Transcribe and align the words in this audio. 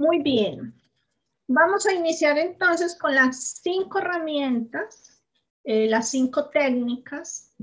Muy 0.00 0.22
bien. 0.22 0.72
Vamos 1.46 1.84
a 1.84 1.92
iniciar 1.92 2.38
entonces 2.38 2.96
con 2.96 3.14
las 3.14 3.60
cinco 3.62 3.98
herramientas, 3.98 5.22
eh, 5.62 5.90
las 5.90 6.10
cinco 6.10 6.48
técnicas 6.48 7.54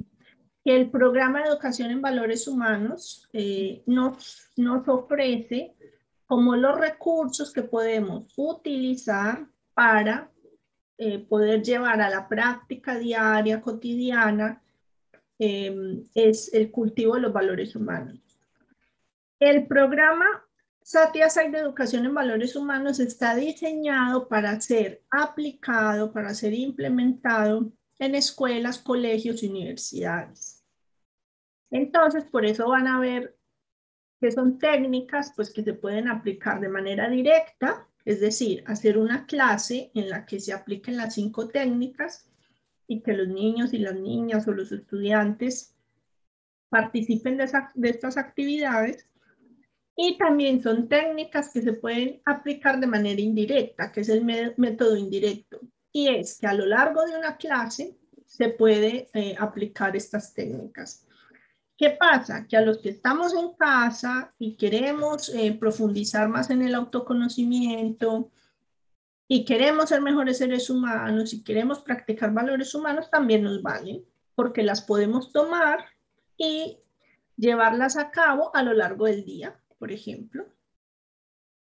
que 0.63 0.75
el 0.75 0.91
programa 0.91 1.41
de 1.41 1.47
educación 1.47 1.89
en 1.89 1.99
valores 1.99 2.47
humanos 2.47 3.27
eh, 3.33 3.81
nos, 3.87 4.51
nos 4.55 4.87
ofrece 4.87 5.73
como 6.27 6.55
los 6.55 6.79
recursos 6.79 7.51
que 7.51 7.63
podemos 7.63 8.31
utilizar 8.35 9.47
para 9.73 10.29
eh, 10.99 11.17
poder 11.17 11.63
llevar 11.63 12.01
a 12.01 12.09
la 12.11 12.27
práctica 12.29 12.99
diaria, 12.99 13.61
cotidiana, 13.61 14.61
es 15.39 16.53
el 16.53 16.69
cultivo 16.69 17.15
de 17.15 17.21
los 17.21 17.33
valores 17.33 17.75
humanos. 17.75 18.19
El 19.39 19.65
programa 19.65 20.46
Satya 20.89 21.29
Sai 21.29 21.51
de 21.51 21.57
Educación 21.57 22.05
en 22.05 22.13
Valores 22.13 22.55
Humanos 22.55 23.01
está 23.01 23.35
diseñado 23.35 24.29
para 24.29 24.61
ser 24.61 25.03
aplicado, 25.09 26.13
para 26.13 26.33
ser 26.33 26.53
implementado 26.53 27.73
en 27.99 28.15
escuelas, 28.15 28.79
colegios 28.79 29.43
y 29.43 29.49
universidades. 29.49 30.63
Entonces, 31.71 32.23
por 32.23 32.45
eso 32.45 32.69
van 32.69 32.87
a 32.87 33.01
ver 33.01 33.35
que 34.21 34.31
son 34.31 34.59
técnicas 34.59 35.33
pues, 35.35 35.51
que 35.51 35.61
se 35.61 35.73
pueden 35.73 36.07
aplicar 36.07 36.61
de 36.61 36.69
manera 36.69 37.09
directa, 37.09 37.85
es 38.05 38.21
decir, 38.21 38.63
hacer 38.65 38.97
una 38.97 39.25
clase 39.25 39.91
en 39.93 40.09
la 40.09 40.25
que 40.25 40.39
se 40.39 40.53
apliquen 40.53 40.95
las 40.95 41.15
cinco 41.15 41.49
técnicas 41.49 42.29
y 42.87 43.01
que 43.01 43.11
los 43.11 43.27
niños 43.27 43.73
y 43.73 43.79
las 43.79 43.95
niñas 43.95 44.47
o 44.47 44.53
los 44.53 44.71
estudiantes 44.71 45.75
participen 46.69 47.35
de, 47.35 47.51
de 47.75 47.89
estas 47.89 48.15
actividades 48.15 49.05
y 49.99 50.15
también 50.15 50.61
son 50.61 50.87
técnicas 50.87 51.49
que 51.51 51.63
se 51.63 51.73
pueden 51.73 52.21
aplicar 52.23 52.79
de 52.79 52.85
manera 52.85 53.19
indirecta, 53.19 53.91
que 53.91 54.01
es 54.01 54.09
el 54.09 54.23
método 54.23 54.95
indirecto. 54.95 55.59
Y 55.91 56.09
es 56.09 56.37
que 56.37 56.45
a 56.45 56.53
lo 56.53 56.67
largo 56.67 57.03
de 57.03 57.17
una 57.17 57.35
clase 57.35 57.97
se 58.27 58.49
puede 58.49 59.09
eh, 59.15 59.35
aplicar 59.39 59.95
estas 59.95 60.35
técnicas. 60.35 61.03
¿Qué 61.75 61.89
pasa? 61.89 62.45
Que 62.47 62.57
a 62.57 62.61
los 62.61 62.77
que 62.77 62.89
estamos 62.89 63.33
en 63.33 63.53
casa 63.55 64.35
y 64.37 64.55
queremos 64.55 65.29
eh, 65.29 65.57
profundizar 65.59 66.29
más 66.29 66.51
en 66.51 66.61
el 66.61 66.75
autoconocimiento 66.75 68.29
y 69.27 69.45
queremos 69.45 69.89
ser 69.89 70.01
mejores 70.01 70.37
seres 70.37 70.69
humanos 70.69 71.33
y 71.33 71.43
queremos 71.43 71.79
practicar 71.79 72.31
valores 72.31 72.75
humanos, 72.75 73.09
también 73.09 73.41
nos 73.41 73.63
valen, 73.63 74.05
porque 74.35 74.61
las 74.61 74.83
podemos 74.83 75.31
tomar 75.31 75.85
y 76.37 76.77
llevarlas 77.35 77.97
a 77.97 78.11
cabo 78.11 78.55
a 78.55 78.61
lo 78.61 78.73
largo 78.73 79.05
del 79.05 79.25
día 79.25 79.59
por 79.77 79.91
ejemplo, 79.91 80.45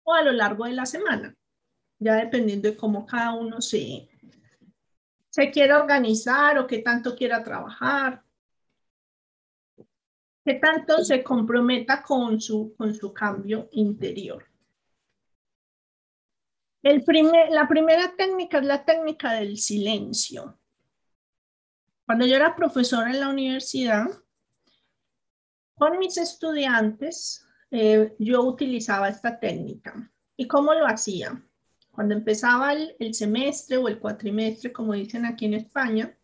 o 0.05 0.15
a 0.15 0.23
lo 0.23 0.33
largo 0.33 0.65
de 0.65 0.73
la 0.73 0.87
semana, 0.87 1.37
ya 1.99 2.15
dependiendo 2.15 2.71
de 2.71 2.77
cómo 2.77 3.07
cada 3.07 3.35
uno 3.35 3.61
se, 3.61 4.09
se 5.31 5.51
quiera 5.51 5.81
organizar 5.81 6.59
o 6.59 6.67
qué 6.67 6.79
tanto 6.79 7.17
quiera 7.17 7.43
trabajar, 7.43 8.23
qué 10.45 10.55
tanto 10.55 11.05
se 11.05 11.23
comprometa 11.23 12.03
con 12.03 12.41
su, 12.41 12.75
con 12.77 12.95
su 12.95 13.13
cambio 13.13 13.69
interior. 13.73 14.47
El 16.83 17.03
primer, 17.03 17.51
la 17.51 17.67
primera 17.67 18.15
técnica 18.17 18.59
es 18.59 18.65
la 18.65 18.85
técnica 18.85 19.33
del 19.33 19.59
silencio. 19.59 20.61
Cuando 22.05 22.25
yo 22.25 22.37
era 22.37 22.55
profesora 22.55 23.11
en 23.11 23.19
la 23.19 23.29
universidad, 23.29 24.07
con 25.75 25.99
mis 25.99 26.17
estudiantes 26.17 27.46
eh, 27.71 28.15
yo 28.19 28.43
utilizaba 28.43 29.09
esta 29.09 29.39
técnica. 29.39 30.11
¿Y 30.37 30.47
cómo 30.47 30.75
lo 30.75 30.87
hacía? 30.87 31.43
Cuando 31.91 32.15
empezaba 32.15 32.75
el, 32.75 33.15
semestre 33.15 33.79
o 33.79 33.89
el 33.89 33.99
cuatrimestre, 33.99 34.73
como 34.73 34.93
dicen 34.93 35.25
aquí 35.25 35.47
en 35.47 35.55
España, 35.55 36.17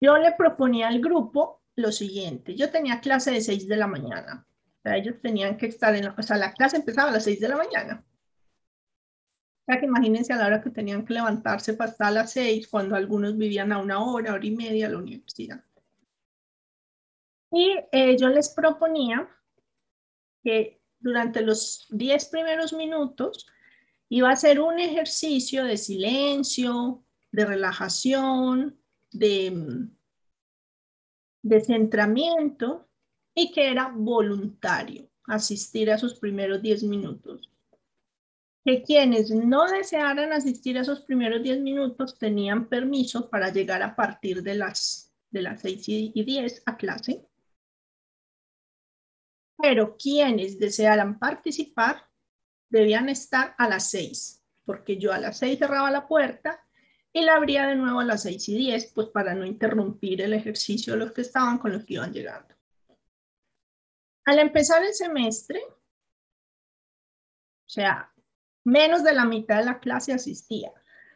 yo 0.00 0.16
le 0.16 0.32
proponía 0.32 0.88
al 0.88 1.00
grupo 1.00 1.62
lo 1.74 1.90
siguiente. 1.90 2.54
Yo 2.54 2.70
tenía 2.70 3.00
clase 3.00 3.32
de 3.32 3.40
6 3.40 3.66
de 3.66 3.76
la 3.76 3.88
mañana. 3.88 4.46
O 4.78 4.82
sea, 4.82 4.96
ellos 4.96 5.16
tenían 5.20 5.56
que 5.56 5.66
estar 5.66 5.94
en 5.96 6.04
la, 6.04 6.14
o 6.16 6.22
sea, 6.22 6.36
la 6.36 6.52
clase 6.52 6.76
empezaba 6.76 7.10
a 7.10 7.14
las 7.14 7.24
6 7.24 7.40
de 7.40 7.48
la 7.48 7.56
mañana. 7.56 8.04
O 9.62 9.72
sea, 9.72 9.80
que 9.80 9.86
imagínense 9.86 10.32
a 10.32 10.36
la 10.36 10.46
hora 10.46 10.62
que 10.62 10.70
tenían 10.70 11.04
que 11.04 11.14
levantarse 11.14 11.74
para 11.74 11.90
estar 11.90 12.06
a 12.06 12.12
las 12.12 12.32
6, 12.32 12.68
cuando 12.68 12.94
algunos 12.94 13.36
vivían 13.36 13.72
a 13.72 13.78
una 13.78 14.02
hora, 14.02 14.34
hora 14.34 14.46
y 14.46 14.52
media 14.52 14.86
a 14.86 14.90
la 14.90 14.98
universidad. 14.98 15.64
Y 17.50 17.76
eh, 17.92 18.16
yo 18.16 18.28
les 18.28 18.50
proponía 18.50 19.28
que 20.42 20.80
durante 21.00 21.42
los 21.42 21.86
10 21.90 22.26
primeros 22.26 22.72
minutos 22.72 23.46
iba 24.08 24.30
a 24.30 24.36
ser 24.36 24.60
un 24.60 24.78
ejercicio 24.78 25.64
de 25.64 25.76
silencio, 25.76 27.04
de 27.30 27.44
relajación, 27.44 28.80
de, 29.12 29.88
de 31.42 31.60
centramiento 31.60 32.88
y 33.34 33.52
que 33.52 33.70
era 33.70 33.92
voluntario 33.94 35.08
asistir 35.24 35.90
a 35.90 35.96
esos 35.96 36.18
primeros 36.18 36.62
10 36.62 36.84
minutos. 36.84 37.50
Que 38.64 38.82
quienes 38.82 39.30
no 39.30 39.66
desearan 39.66 40.32
asistir 40.32 40.78
a 40.78 40.82
esos 40.82 41.00
primeros 41.02 41.42
10 41.42 41.60
minutos 41.60 42.18
tenían 42.18 42.68
permiso 42.68 43.30
para 43.30 43.50
llegar 43.50 43.82
a 43.82 43.94
partir 43.94 44.42
de 44.42 44.54
las, 44.54 45.14
de 45.30 45.42
las 45.42 45.60
6 45.60 45.84
y 45.88 46.24
10 46.24 46.62
a 46.66 46.76
clase 46.76 47.27
pero 49.60 49.96
quienes 49.96 50.58
desearan 50.58 51.18
participar 51.18 52.06
debían 52.70 53.08
estar 53.08 53.54
a 53.58 53.68
las 53.68 53.90
seis, 53.90 54.44
porque 54.64 54.96
yo 54.98 55.12
a 55.12 55.18
las 55.18 55.38
seis 55.38 55.58
cerraba 55.58 55.90
la 55.90 56.06
puerta 56.06 56.64
y 57.12 57.22
la 57.22 57.34
abría 57.34 57.66
de 57.66 57.74
nuevo 57.74 58.00
a 58.00 58.04
las 58.04 58.22
seis 58.22 58.48
y 58.48 58.56
diez, 58.56 58.92
pues 58.94 59.08
para 59.08 59.34
no 59.34 59.44
interrumpir 59.44 60.22
el 60.22 60.32
ejercicio 60.32 60.92
de 60.92 61.00
los 61.00 61.12
que 61.12 61.22
estaban 61.22 61.58
con 61.58 61.72
los 61.72 61.84
que 61.84 61.94
iban 61.94 62.12
llegando. 62.12 62.54
Al 64.24 64.38
empezar 64.38 64.84
el 64.84 64.94
semestre, 64.94 65.60
o 67.66 67.70
sea, 67.70 68.12
menos 68.64 69.02
de 69.02 69.14
la 69.14 69.24
mitad 69.24 69.58
de 69.58 69.64
la 69.64 69.80
clase 69.80 70.12
asistía, 70.12 70.70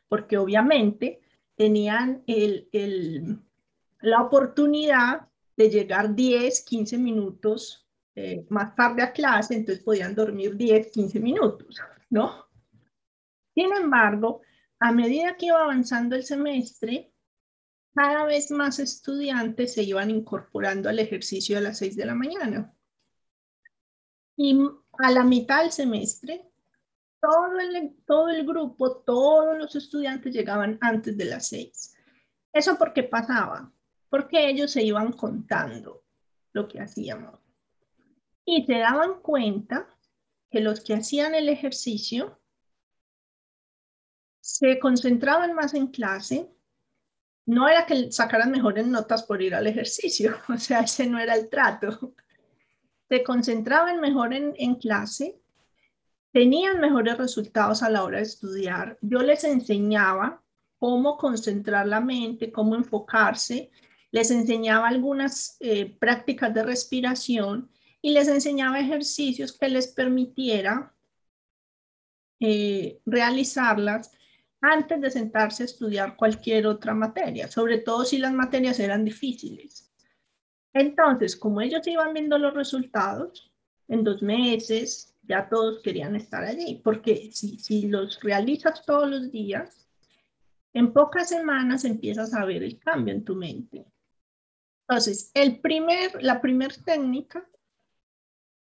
porque 0.09 0.39
obviamente 0.39 1.21
tenían 1.55 2.25
la 4.01 4.23
oportunidad 4.23 5.29
de 5.57 5.71
llegar 5.71 6.15
10, 6.15 6.63
15 6.65 6.99
minutos 6.99 7.82
eh, 8.15 8.45
más 8.51 8.75
tarde 8.75 9.03
a 9.03 9.13
clase, 9.13 9.55
entonces 9.55 9.83
podían 9.83 10.15
dormir 10.15 10.55
10, 10.57 10.93
15 10.93 11.21
minutos, 11.21 11.81
¿no? 12.11 12.47
Sin 13.55 13.73
embargo, 13.73 14.43
a 14.79 14.93
medida 14.93 15.37
que 15.37 15.47
iba 15.47 15.63
avanzando 15.63 16.15
el 16.15 16.25
semestre, 16.25 17.13
cada 17.95 18.25
vez 18.25 18.51
más 18.51 18.79
estudiantes 18.79 19.75
se 19.75 19.83
iban 19.83 20.11
incorporando 20.11 20.89
al 20.89 20.99
ejercicio 20.99 21.57
a 21.57 21.63
las 21.63 21.79
6 21.79 21.97
de 21.97 22.07
la 22.07 22.15
mañana. 22.15 22.75
Y 24.37 24.59
a 24.99 25.11
la 25.11 25.25
mitad 25.25 25.63
del 25.63 25.73
semestre, 25.73 26.51
todo 27.21 27.59
el, 27.61 27.97
todo 28.07 28.29
el 28.29 28.47
grupo, 28.47 29.03
todos 29.03 29.57
los 29.57 29.75
estudiantes 29.75 30.35
llegaban 30.35 30.79
antes 30.81 31.17
de 31.17 31.25
las 31.27 31.49
6. 31.49 31.95
¿Eso 32.53 32.77
por 32.77 32.93
qué 32.93 33.05
pasaba? 33.05 33.73
Porque 34.09 34.49
ellos 34.49 34.71
se 34.71 34.83
iban 34.83 35.13
contando 35.13 36.05
lo 36.53 36.69
que 36.69 36.81
hacíamos 36.81 37.42
y 38.45 38.65
se 38.65 38.79
daban 38.79 39.21
cuenta 39.21 39.89
que 40.51 40.61
los 40.61 40.81
que 40.81 40.95
hacían 40.95 41.35
el 41.35 41.49
ejercicio 41.49 42.39
se 44.41 44.79
concentraban 44.79 45.55
más 45.55 45.73
en 45.75 45.87
clase. 45.87 46.51
No 47.47 47.69
era 47.69 47.87
que 47.87 48.13
sacaran 48.13 48.51
mejores 48.51 48.87
notas 48.87 49.23
por 49.23 49.41
ir 49.41 49.55
al 49.55 49.67
ejercicio, 49.67 50.37
o 50.49 50.59
sea, 50.59 50.81
ese 50.81 51.07
no 51.07 51.19
era 51.19 51.35
el 51.35 51.49
trato. 51.49 52.15
Se 53.09 53.23
concentraban 53.23 54.01
mejor 54.01 54.33
en, 54.35 54.75
clase, 54.77 55.39
tenían 56.33 56.81
mejores 56.81 57.19
resultados 57.19 57.83
a 57.83 57.91
la 57.91 58.05
hora 58.05 58.19
de 58.19 58.25
estudiar. 58.25 58.99
Yo 59.03 59.19
les 59.21 59.45
enseñaba 59.45 60.43
cómo 60.79 61.17
concentrar 61.17 61.87
la 61.87 62.01
mente, 62.01 62.51
cómo 62.51 62.75
enfocarse, 62.75 63.71
les 64.11 64.31
enseñaba 64.31 64.89
algunas 64.89 65.57
eh, 65.61 65.95
prácticas 65.99 66.53
de 66.55 66.63
respiración 66.63 67.71
y 68.03 68.11
les 68.13 68.27
enseñaba 68.27 68.81
ejercicios 68.81 69.57
que 69.57 69.69
les 69.69 69.87
permitiera 69.87 70.93
eh, 72.41 73.01
realizarlas 73.07 74.11
antes 74.61 75.01
de 75.01 75.11
sentarse 75.11 75.63
a 75.63 75.67
estudiar 75.67 76.17
cualquier 76.17 76.67
otra 76.67 76.95
materia, 76.95 77.49
sobre 77.49 77.79
todo 77.79 78.05
si 78.05 78.19
las 78.19 78.33
materias 78.33 78.81
eran 78.81 79.05
difíciles. 79.05 79.93
Entonces, 80.73 81.37
como 81.37 81.61
ellos 81.61 81.87
iban 81.87 82.13
viendo 82.13 82.39
los 82.39 82.55
resultados, 82.55 83.53
en 83.89 84.05
dos 84.05 84.23
meses 84.23 85.15
ya 85.23 85.49
todos 85.49 85.81
querían 85.83 86.17
estar 86.17 86.43
allí, 86.43 86.81
porque 86.83 87.31
si, 87.33 87.59
si 87.59 87.87
los 87.89 88.21
realizas 88.21 88.85
todos 88.85 89.09
los 89.09 89.31
días, 89.31 89.87
en 90.73 90.93
pocas 90.93 91.29
semanas 91.29 91.85
empiezas 91.85 92.35
a 92.35 92.45
ver 92.45 92.63
el 92.63 92.79
cambio 92.79 93.15
en 93.15 93.25
tu 93.25 93.37
mente. 93.37 93.85
Entonces, 94.89 95.31
el 95.35 95.61
primer, 95.61 96.23
la 96.23 96.41
primera 96.41 96.75
técnica 96.85 97.47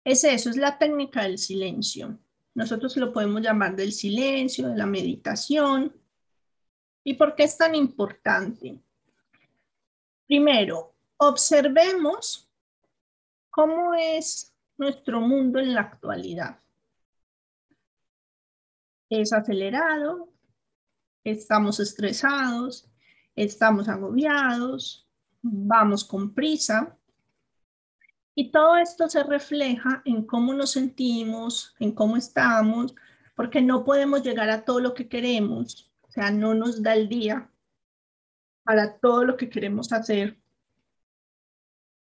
es 0.07 0.23
eso, 0.23 0.51
es 0.51 0.57
la 0.57 0.79
técnica 0.79 1.23
del 1.23 1.37
silencio. 1.37 2.17
nosotros 2.55 2.97
lo 2.97 3.13
podemos 3.13 3.43
llamar 3.43 3.75
del 3.75 3.93
silencio, 3.93 4.69
de 4.69 4.77
la 4.77 4.87
meditación. 4.87 5.93
¿Y 7.03 7.15
por 7.15 7.35
qué 7.35 7.43
es 7.43 7.59
tan 7.59 7.75
importante? 7.75 8.81
Primero, 10.29 10.95
observemos 11.17 12.49
cómo 13.51 13.95
es 13.95 14.55
nuestro 14.79 15.21
mundo 15.21 15.59
en 15.59 15.75
la 15.75 15.81
actualidad. 15.81 16.61
Es 19.11 19.33
acelerado, 19.33 20.33
estamos 21.25 21.81
estresados, 21.81 22.89
estamos 23.35 23.89
agobiados, 23.89 25.09
vamos 25.43 26.05
con 26.05 26.33
prisa. 26.33 26.96
Y 28.39 28.51
todo 28.51 28.77
esto 28.77 29.09
se 29.09 29.23
refleja 29.23 30.03
en 30.05 30.27
cómo 30.27 30.53
nos 30.53 30.73
sentimos, 30.73 31.75
en 31.79 31.93
cómo 31.93 32.19
estamos, 32.19 32.95
porque 33.35 33.63
no 33.63 33.83
podemos 33.83 34.23
llegar 34.23 34.51
a 34.51 34.63
todo 34.63 34.79
lo 34.79 34.93
que 34.93 35.09
queremos, 35.09 35.91
o 36.03 36.11
sea, 36.11 36.31
no 36.31 36.53
nos 36.53 36.83
da 36.83 36.95
el 36.95 37.09
día 37.09 37.51
para 38.63 38.99
todo 38.99 39.25
lo 39.25 39.39
que 39.39 39.49
queremos 39.49 39.91
hacer. 39.91 40.39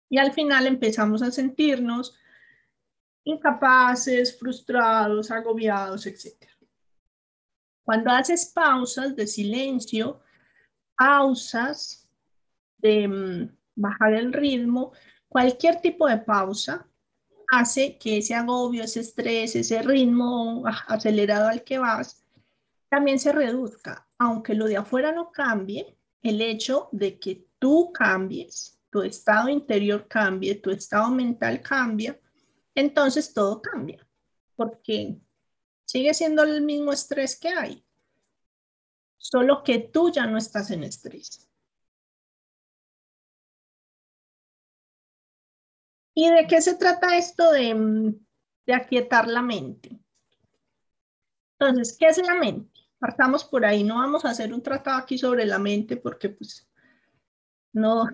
Y 0.10 0.20
al 0.20 0.32
final 0.32 0.68
empezamos 0.68 1.22
a 1.22 1.32
sentirnos 1.32 2.18
incapaces, 3.26 4.40
frustrados, 4.40 5.32
agobiados, 5.32 6.06
etc. 6.08 6.48
Cuando 7.84 8.10
haces 8.10 8.46
pausas 8.46 9.18
de 9.18 9.28
silencio, 9.28 10.22
pausas 10.96 12.10
de 12.78 13.06
mm, 13.06 13.58
bajar 13.76 14.14
el 14.14 14.32
ritmo, 14.32 14.94
cualquier 15.32 15.80
tipo 15.80 16.10
de 16.10 16.18
pausa 16.18 16.86
hace 17.48 17.98
que 17.98 18.18
ese 18.18 18.36
agobio, 18.36 18.84
ese 18.84 19.00
estrés, 19.00 19.56
ese 19.56 19.82
ritmo 19.82 20.64
acelerado 20.88 21.48
al 21.48 21.64
que 21.64 21.80
vas, 21.80 22.26
también 22.90 23.18
se 23.18 23.32
reduzca. 23.32 24.06
Aunque 24.18 24.54
lo 24.54 24.66
de 24.66 24.76
afuera 24.76 25.14
no 25.14 25.32
cambie, 25.32 25.98
el 26.22 26.42
hecho 26.42 26.90
de 26.92 27.18
que 27.18 27.48
tú 27.60 27.94
cambies, 27.94 28.78
tu 28.90 29.04
estado 29.04 29.48
interior 29.48 30.06
cambie, 30.10 30.56
tu 30.56 30.70
estado 30.70 31.10
mental 31.10 31.62
cambia, 31.62 32.20
entonces 32.76 33.34
todo 33.34 33.62
cambia, 33.62 34.06
porque 34.58 35.18
sigue 35.86 36.14
siendo 36.14 36.44
el 36.44 36.62
mismo 36.62 36.92
estrés 36.92 37.40
que 37.40 37.48
hay, 37.48 37.86
solo 39.18 39.64
que 39.64 39.80
tú 39.80 40.12
ya 40.12 40.28
no 40.28 40.38
estás 40.38 40.72
en 40.72 40.84
estrés. 40.84 41.50
¿Y 46.14 46.30
de 46.30 46.48
qué 46.48 46.62
se 46.62 46.76
trata 46.76 47.18
esto 47.18 47.52
de, 47.52 48.14
de 48.66 48.74
aquietar 48.74 49.28
la 49.28 49.42
mente? 49.42 50.00
Entonces, 51.60 51.96
¿qué 51.98 52.08
es 52.08 52.18
la 52.26 52.36
mente? 52.36 52.70
Partamos 53.00 53.44
por 53.44 53.66
ahí, 53.66 53.84
no 53.84 53.96
vamos 53.96 54.26
a 54.26 54.30
hacer 54.30 54.54
un 54.54 54.62
tratado 54.62 54.98
aquí 54.98 55.18
sobre 55.18 55.46
la 55.46 55.60
mente 55.60 55.98
porque 55.98 56.30
pues 56.30 56.68
no, 57.74 58.06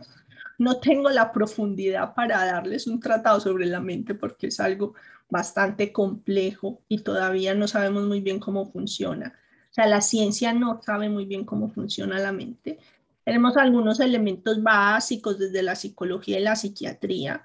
no 0.58 0.80
tengo 0.80 1.10
la 1.10 1.32
profundidad 1.32 2.14
para 2.14 2.46
darles 2.46 2.88
un 2.88 3.00
tratado 3.00 3.40
sobre 3.40 3.66
la 3.66 3.80
mente 3.80 4.16
porque 4.16 4.48
es 4.48 4.60
algo 4.60 4.94
bastante 5.30 5.92
complejo 5.92 6.82
y 6.88 7.00
todavía 7.00 7.54
no 7.54 7.68
sabemos 7.68 8.06
muy 8.06 8.22
bien 8.22 8.40
cómo 8.40 8.72
funciona. 8.72 9.34
O 9.70 9.74
sea, 9.74 9.88
la 9.88 10.02
ciencia 10.02 10.54
no 10.54 10.82
sabe 10.82 11.10
muy 11.10 11.26
bien 11.26 11.46
cómo 11.46 11.70
funciona 11.70 12.20
la 12.20 12.32
mente. 12.32 12.80
Tenemos 13.24 13.58
algunos 13.58 14.00
elementos 14.00 14.64
básicos 14.64 15.38
desde 15.38 15.62
la 15.62 15.76
psicología 15.76 16.40
y 16.40 16.44
la 16.44 16.56
psiquiatría 16.56 17.44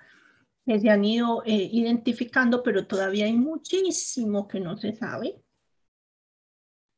que 0.65 0.81
se 0.81 0.91
han 0.91 1.05
ido 1.05 1.43
eh, 1.45 1.69
identificando, 1.73 2.63
pero 2.63 2.87
todavía 2.87 3.27
hay 3.27 3.33
muchísimo 3.33 4.47
que 4.47 4.61
no 4.61 4.77
se 4.77 4.95
sabe. 4.95 5.43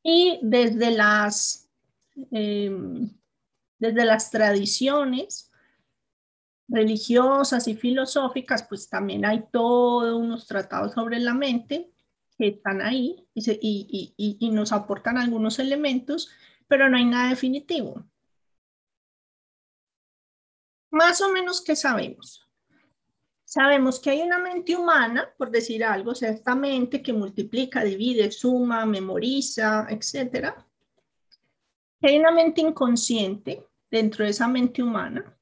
Y 0.03 0.39
desde 0.43 0.91
las, 0.91 1.71
em, 2.31 3.11
desde 3.79 4.05
las 4.05 4.31
tradiciones 4.31 5.51
religiosas 6.69 7.67
y 7.69 7.75
filosóficas, 7.75 8.65
pues 8.69 8.89
también 8.89 9.25
hay 9.25 9.45
todos 9.51 10.15
unos 10.15 10.47
tratados 10.47 10.93
sobre 10.93 11.21
la 11.21 11.35
mente 11.35 11.91
que 12.37 12.49
están 12.49 12.83
ahí 12.83 13.27
y, 13.35 14.15
y 14.17 14.51
nos 14.51 14.73
aportan 14.73 15.19
algunos 15.19 15.59
elementos, 15.59 16.31
pero 16.69 16.91
no 16.91 16.97
hay 16.97 17.05
nada 17.05 17.31
definitivo. 17.31 18.05
Más 20.91 21.21
o 21.23 21.31
menos, 21.33 21.63
¿qué 21.63 21.77
sabemos? 21.77 22.44
Sabemos 23.55 24.01
que 24.01 24.11
hay 24.11 24.21
una 24.21 24.39
mente 24.39 24.75
humana, 24.75 25.33
por 25.39 25.49
decir 25.49 25.85
algo, 25.85 26.11
o 26.11 26.15
sea, 26.17 26.31
esta 26.31 26.57
mente 26.57 27.01
que 27.01 27.13
multiplica, 27.13 27.85
divide, 27.85 28.33
suma, 28.33 28.85
memoriza, 28.85 29.87
etc. 29.91 30.53
hay 32.03 32.19
una 32.19 32.33
mente 32.33 32.63
inconsciente 32.63 33.65
dentro 33.89 34.25
de 34.25 34.33
esa 34.33 34.49
mente 34.49 34.83
humana, 34.83 35.39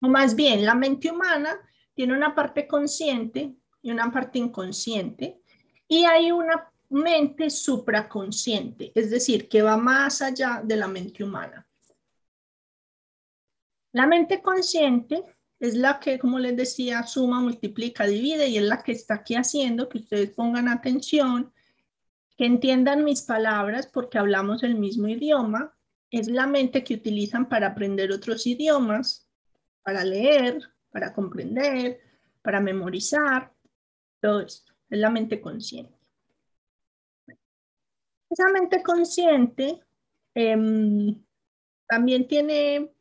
o 0.00 0.06
más 0.06 0.36
bien, 0.36 0.64
la 0.64 0.76
mente 0.76 1.10
humana 1.10 1.58
tiene 1.94 2.12
una 2.12 2.32
parte 2.32 2.68
consciente 2.68 3.56
y 3.82 3.90
una 3.90 4.12
parte 4.12 4.38
inconsciente, 4.38 5.42
y 5.88 6.04
hay 6.04 6.30
una 6.30 6.70
mente 6.90 7.50
supraconsciente, 7.50 8.92
es 8.94 9.10
decir, 9.10 9.48
que 9.48 9.62
va 9.62 9.76
más 9.76 10.22
allá 10.22 10.60
de 10.62 10.76
la 10.76 10.86
mente 10.86 11.24
humana. 11.24 11.66
La 13.90 14.06
mente 14.06 14.40
consciente 14.40 15.24
es 15.62 15.76
la 15.76 16.00
que, 16.00 16.18
como 16.18 16.40
les 16.40 16.56
decía, 16.56 17.04
suma, 17.04 17.40
multiplica, 17.40 18.04
divide 18.04 18.48
y 18.48 18.58
es 18.58 18.64
la 18.64 18.82
que 18.82 18.90
está 18.90 19.14
aquí 19.14 19.36
haciendo 19.36 19.88
que 19.88 19.98
ustedes 19.98 20.30
pongan 20.30 20.66
atención, 20.66 21.52
que 22.36 22.46
entiendan 22.46 23.04
mis 23.04 23.22
palabras 23.22 23.86
porque 23.86 24.18
hablamos 24.18 24.64
el 24.64 24.74
mismo 24.74 25.06
idioma. 25.06 25.72
Es 26.10 26.26
la 26.26 26.48
mente 26.48 26.82
que 26.82 26.94
utilizan 26.94 27.48
para 27.48 27.68
aprender 27.68 28.10
otros 28.10 28.44
idiomas, 28.44 29.30
para 29.84 30.02
leer, 30.02 30.68
para 30.90 31.12
comprender, 31.12 32.00
para 32.42 32.58
memorizar, 32.58 33.52
todo 34.20 34.40
esto. 34.40 34.72
Es 34.90 34.98
la 34.98 35.10
mente 35.10 35.40
consciente. 35.40 35.96
Esa 38.28 38.48
mente 38.52 38.82
consciente 38.82 39.80
em, 40.34 41.22
también 41.86 42.26
tiene, 42.26 42.92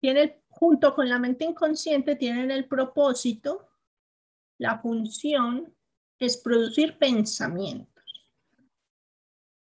tiene 0.00 0.22
el 0.22 0.39
junto 0.60 0.94
con 0.94 1.08
la 1.08 1.18
mente 1.18 1.46
inconsciente 1.46 2.16
tienen 2.16 2.50
el 2.50 2.66
propósito, 2.66 3.66
la 4.58 4.78
función 4.78 5.74
es 6.18 6.36
producir 6.36 6.98
pensamientos. 6.98 7.88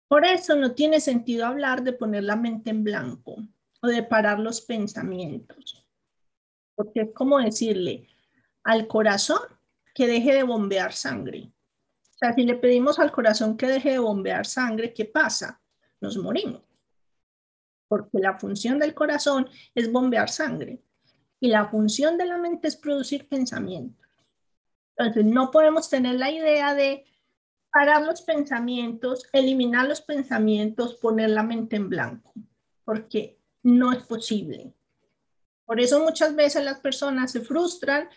Por 0.08 0.24
eso 0.24 0.56
no 0.56 0.72
tiene 0.72 1.00
sentido 1.00 1.44
hablar 1.44 1.82
de 1.82 1.92
poner 1.92 2.24
la 2.24 2.36
mente 2.36 2.70
en 2.70 2.82
blanco 2.82 3.36
o 3.82 3.86
de 3.86 4.02
parar 4.04 4.38
los 4.38 4.62
pensamientos. 4.62 5.86
Porque 6.74 7.02
es 7.02 7.12
como 7.12 7.38
decirle 7.40 8.08
al 8.64 8.86
corazón 8.86 9.40
que 9.94 10.06
deje 10.06 10.32
de 10.32 10.44
bombear 10.44 10.94
sangre. 10.94 11.52
O 12.14 12.18
sea, 12.18 12.32
si 12.32 12.44
le 12.44 12.54
pedimos 12.54 12.98
al 12.98 13.12
corazón 13.12 13.58
que 13.58 13.66
deje 13.66 13.90
de 13.90 13.98
bombear 13.98 14.46
sangre, 14.46 14.94
¿qué 14.94 15.04
pasa? 15.04 15.60
Nos 16.00 16.16
morimos. 16.16 16.62
Porque 17.86 18.18
la 18.18 18.38
función 18.38 18.78
del 18.78 18.94
corazón 18.94 19.46
es 19.74 19.92
bombear 19.92 20.30
sangre 20.30 20.85
y 21.46 21.48
la 21.48 21.68
función 21.68 22.18
de 22.18 22.26
la 22.26 22.38
mente 22.38 22.66
es 22.66 22.74
producir 22.74 23.28
pensamientos. 23.28 24.04
Entonces, 24.96 25.24
no 25.24 25.52
podemos 25.52 25.88
tener 25.88 26.16
la 26.16 26.28
idea 26.28 26.74
de 26.74 27.04
parar 27.70 28.02
los 28.02 28.22
pensamientos, 28.22 29.28
eliminar 29.32 29.86
los 29.86 30.00
pensamientos, 30.00 30.96
poner 30.96 31.30
la 31.30 31.44
mente 31.44 31.76
en 31.76 31.88
blanco, 31.88 32.32
porque 32.84 33.38
no 33.62 33.92
es 33.92 34.02
posible. 34.02 34.74
Por 35.64 35.80
eso 35.80 36.00
muchas 36.00 36.34
veces 36.34 36.64
las 36.64 36.80
personas 36.80 37.30
se 37.30 37.42
frustran 37.42 38.08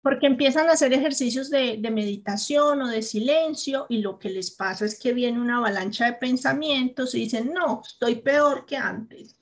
porque 0.00 0.26
empiezan 0.26 0.70
a 0.70 0.72
hacer 0.72 0.94
ejercicios 0.94 1.50
de, 1.50 1.76
de, 1.76 1.90
meditación 1.90 2.80
o 2.80 2.88
de 2.88 3.02
silencio 3.02 3.84
y 3.90 3.98
lo 3.98 4.18
que 4.18 4.30
les 4.30 4.50
pasa 4.50 4.86
es 4.86 4.98
que 4.98 5.12
viene 5.12 5.38
una 5.38 5.58
avalancha 5.58 6.06
de 6.06 6.14
pensamientos 6.14 7.14
y 7.14 7.20
dicen, 7.20 7.52
no, 7.52 7.82
estoy 7.84 8.14
peor 8.14 8.64
que 8.64 8.78
antes, 8.78 9.36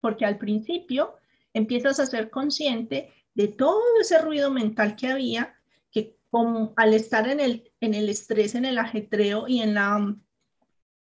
porque 0.00 0.24
al 0.24 0.36
principio 0.36 1.14
empiezas 1.54 1.98
a 2.00 2.06
ser 2.06 2.30
consciente 2.30 3.12
de 3.34 3.48
todo 3.48 3.80
ese 4.00 4.18
ruido 4.18 4.50
mental 4.50 4.96
que 4.96 5.08
había, 5.08 5.56
que 5.90 6.18
como 6.30 6.74
al 6.76 6.92
estar 6.94 7.28
en 7.28 7.40
el, 7.40 7.72
en 7.80 7.94
el 7.94 8.08
estrés, 8.08 8.54
en 8.54 8.64
el 8.66 8.78
ajetreo 8.78 9.48
y 9.48 9.62
en 9.62 9.74
la 9.74 9.96
um, 9.96 10.22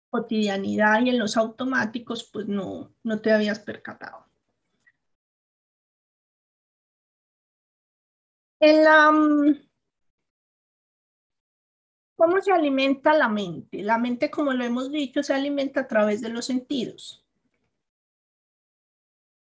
cotidianidad 0.09 1.01
y 1.03 1.09
en 1.09 1.19
los 1.19 1.35
automáticos, 1.35 2.29
pues 2.31 2.47
no, 2.47 2.93
no 3.03 3.19
te 3.19 3.33
habías 3.33 3.59
percatado. 3.59 4.25
En 8.59 8.83
la, 8.83 9.09
um, 9.09 9.55
¿Cómo 12.15 12.39
se 12.41 12.51
alimenta 12.51 13.13
la 13.13 13.27
mente? 13.27 13.83
La 13.83 13.97
mente, 13.97 14.31
como 14.31 14.53
lo 14.53 14.63
hemos 14.63 14.89
dicho, 14.89 15.21
se 15.21 15.33
alimenta 15.33 15.81
a 15.81 15.87
través 15.87 16.21
de 16.21 16.29
los 16.29 16.45
sentidos. 16.45 17.24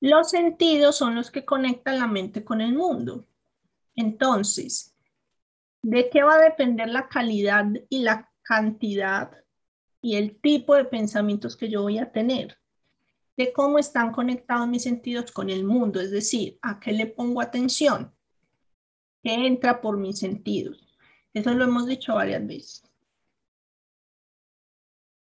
Los 0.02 0.30
sentidos 0.30 0.97
son 0.97 1.14
los 1.14 1.30
que 1.30 1.44
conectan 1.44 2.00
la 2.00 2.09
mente 2.09 2.44
con 2.44 2.61
el 2.61 2.75
mundo. 2.75 3.25
Entonces, 3.94 4.97
¿de 5.80 6.11
qué 6.11 6.25
va 6.25 6.35
a 6.35 6.40
depender 6.40 6.88
la 6.88 7.09
calidad 7.09 7.66
y 7.88 8.00
la 8.00 8.28
cantidad 8.42 9.30
y 10.00 10.16
el 10.16 10.40
tipo 10.40 10.75
de 10.75 10.87
pensamientos 10.87 11.56
que 11.56 11.71
yo 11.71 11.82
voy 11.82 12.00
a 12.00 12.11
tener, 12.11 12.59
de 13.37 13.52
cómo 13.52 13.78
están 13.78 14.11
conectados 14.11 14.66
mis 14.66 14.82
sentidos 14.82 15.30
con 15.30 15.50
el 15.50 15.62
mundo, 15.64 16.00
es 16.00 16.11
decir, 16.11 16.59
a 16.62 16.80
qué 16.80 16.90
le 16.90 17.06
pongo 17.06 17.40
atención, 17.40 18.12
qué 19.23 19.35
entra 19.47 19.80
por 19.80 19.99
mis 19.99 20.18
sentidos. 20.18 20.99
Eso 21.32 21.54
lo 21.54 21.62
hemos 21.62 21.87
dicho 21.87 22.16
varias 22.16 22.44
veces. 22.44 22.82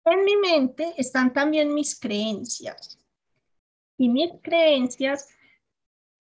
En 0.05 0.25
mi 0.25 0.37
mente 0.37 0.95
están 0.97 1.31
también 1.33 1.71
mis 1.71 1.99
creencias. 1.99 3.04
Y 3.97 4.09
mis 4.09 4.31
creencias 4.41 5.29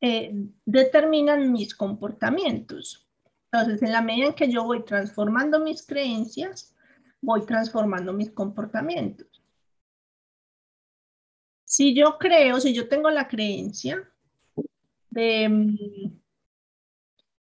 eh, 0.00 0.32
determinan 0.64 1.52
mis 1.52 1.74
comportamientos. 1.74 3.08
Entonces, 3.50 3.82
en 3.82 3.92
la 3.92 4.02
medida 4.02 4.26
en 4.26 4.34
que 4.34 4.50
yo 4.50 4.64
voy 4.64 4.84
transformando 4.84 5.60
mis 5.60 5.86
creencias, 5.86 6.74
voy 7.20 7.46
transformando 7.46 8.12
mis 8.12 8.30
comportamientos. 8.30 9.42
Si 11.64 11.94
yo 11.94 12.18
creo, 12.18 12.60
si 12.60 12.74
yo 12.74 12.88
tengo 12.88 13.10
la 13.10 13.26
creencia 13.28 14.08
de, 15.10 15.48
mm, 15.48 16.20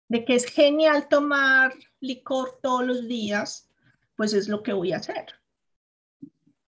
de 0.10 0.26
que 0.26 0.36
es 0.36 0.46
genial 0.46 1.08
tomar 1.08 1.74
licor 2.00 2.60
todos 2.62 2.86
los 2.86 3.08
días, 3.08 3.70
pues 4.16 4.34
es 4.34 4.48
lo 4.48 4.64
que 4.64 4.74
voy 4.74 4.92
a 4.92 4.98
hacer. 4.98 5.28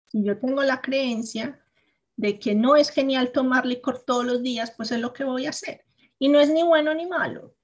Si 0.09 0.25
yo 0.25 0.37
tengo 0.39 0.63
la 0.63 0.81
creencia 0.81 1.65
de 2.21 2.39
que 2.39 2.55
no 2.55 2.77
es 2.77 2.91
genial 2.91 3.33
tomar 3.33 3.65
licor 3.65 4.03
todos 4.05 4.27
los 4.27 4.43
días, 4.43 4.75
pues 4.77 4.93
es 4.93 5.01
lo 5.01 5.15
que 5.15 5.25
voy 5.25 5.47
a 5.47 5.51
hacer. 5.51 5.87
Y 6.19 6.29
no 6.29 6.39
es 6.39 6.51
ni 6.51 6.63
bueno 6.63 6.93
ni 6.95 7.07
malo. 7.07 7.55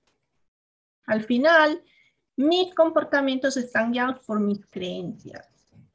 Al 1.05 1.25
final, 1.25 1.83
mis 2.37 2.75
comportamientos 2.75 3.59
están 3.59 3.93
guiados 3.93 4.25
por 4.25 4.41
mis 4.41 4.65
creencias. 4.65 5.47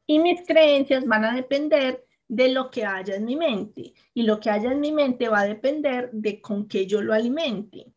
Y 0.06 0.20
mis 0.20 0.46
creencias 0.46 1.08
van 1.08 1.26
a 1.26 1.34
depender 1.34 2.06
de 2.28 2.50
lo 2.50 2.70
que 2.70 2.86
haya 2.86 3.16
en 3.16 3.26
mi 3.26 3.36
mente. 3.36 3.96
Y 4.14 4.22
lo 4.22 4.40
que 4.40 4.52
haya 4.52 4.72
en 4.72 4.80
mi 4.80 4.92
mente 4.92 5.28
va 5.28 5.40
a 5.40 5.48
depender 5.48 6.12
de 6.14 6.40
con 6.40 6.68
qué 6.68 6.86
yo 6.86 7.02
lo 7.02 7.16
alimente. 7.16 7.92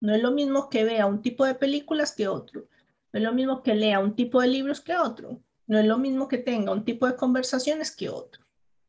No 0.00 0.14
es 0.14 0.22
lo 0.22 0.30
mismo 0.30 0.70
que 0.70 0.84
vea 0.84 1.04
un 1.04 1.20
tipo 1.20 1.44
de 1.44 1.54
películas 1.54 2.14
que 2.16 2.28
otro. 2.28 2.66
No 3.12 3.18
es 3.18 3.22
lo 3.22 3.34
mismo 3.34 3.62
que 3.62 3.74
lea 3.74 3.98
un 3.98 4.16
tipo 4.16 4.40
de 4.40 4.48
libros 4.48 4.80
que 4.80 4.96
otro. 4.96 5.42
No 5.66 5.78
es 5.78 5.84
lo 5.84 5.98
mismo 5.98 6.28
que 6.28 6.38
tenga 6.38 6.72
un 6.72 6.82
tipo 6.82 7.06
de 7.06 7.14
conversaciones 7.14 7.94
que 7.94 8.08
otro. 8.08 8.42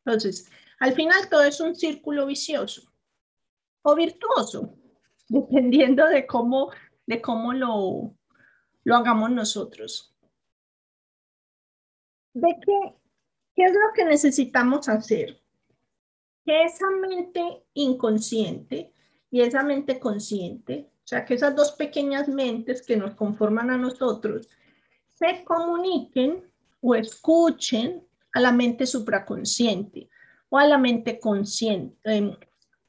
Entonces, 0.06 0.50
al 0.84 0.92
final 0.92 1.30
todo 1.30 1.44
es 1.44 1.60
un 1.60 1.74
círculo 1.74 2.26
vicioso 2.26 2.92
o 3.80 3.94
virtuoso, 3.94 4.76
dependiendo 5.28 6.06
de 6.06 6.26
cómo, 6.26 6.70
de 7.06 7.22
cómo 7.22 7.54
lo, 7.54 8.14
lo 8.84 8.94
hagamos 8.94 9.30
nosotros. 9.30 10.14
¿De 12.34 12.54
qué, 12.66 12.94
qué 13.54 13.64
es 13.64 13.72
lo 13.72 13.94
que 13.94 14.04
necesitamos 14.04 14.86
hacer? 14.90 15.40
Que 16.44 16.64
esa 16.64 16.90
mente 16.90 17.64
inconsciente 17.72 18.92
y 19.30 19.40
esa 19.40 19.62
mente 19.62 19.98
consciente, 19.98 20.90
o 21.02 21.06
sea, 21.06 21.24
que 21.24 21.32
esas 21.32 21.56
dos 21.56 21.72
pequeñas 21.72 22.28
mentes 22.28 22.82
que 22.82 22.98
nos 22.98 23.14
conforman 23.14 23.70
a 23.70 23.78
nosotros, 23.78 24.50
se 25.14 25.44
comuniquen 25.44 26.44
o 26.82 26.94
escuchen 26.94 28.06
a 28.34 28.40
la 28.40 28.52
mente 28.52 28.84
supraconsciente 28.84 30.10
o 30.54 30.58
a 30.58 30.66
la 30.68 30.78
mente 30.78 31.18
consciente. 31.18 31.96
Em, 32.04 32.36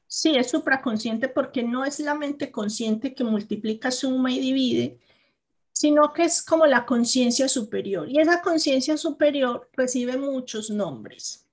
sí, 0.06 0.36
es 0.36 0.50
supraconsciente 0.50 1.28
porque 1.28 1.64
no 1.64 1.84
es 1.84 1.98
la 1.98 2.14
mente 2.14 2.52
consciente 2.52 3.12
que 3.12 3.24
multiplica, 3.24 3.90
suma 3.90 4.30
y 4.30 4.38
divide, 4.38 5.00
sino 5.72 6.12
que 6.12 6.22
es 6.22 6.44
como 6.44 6.64
la 6.66 6.86
conciencia 6.86 7.48
superior. 7.48 8.08
Y 8.08 8.20
esa 8.20 8.40
conciencia 8.40 8.96
superior 8.96 9.68
recibe 9.72 10.16
muchos 10.16 10.70
nombres. 10.70 11.44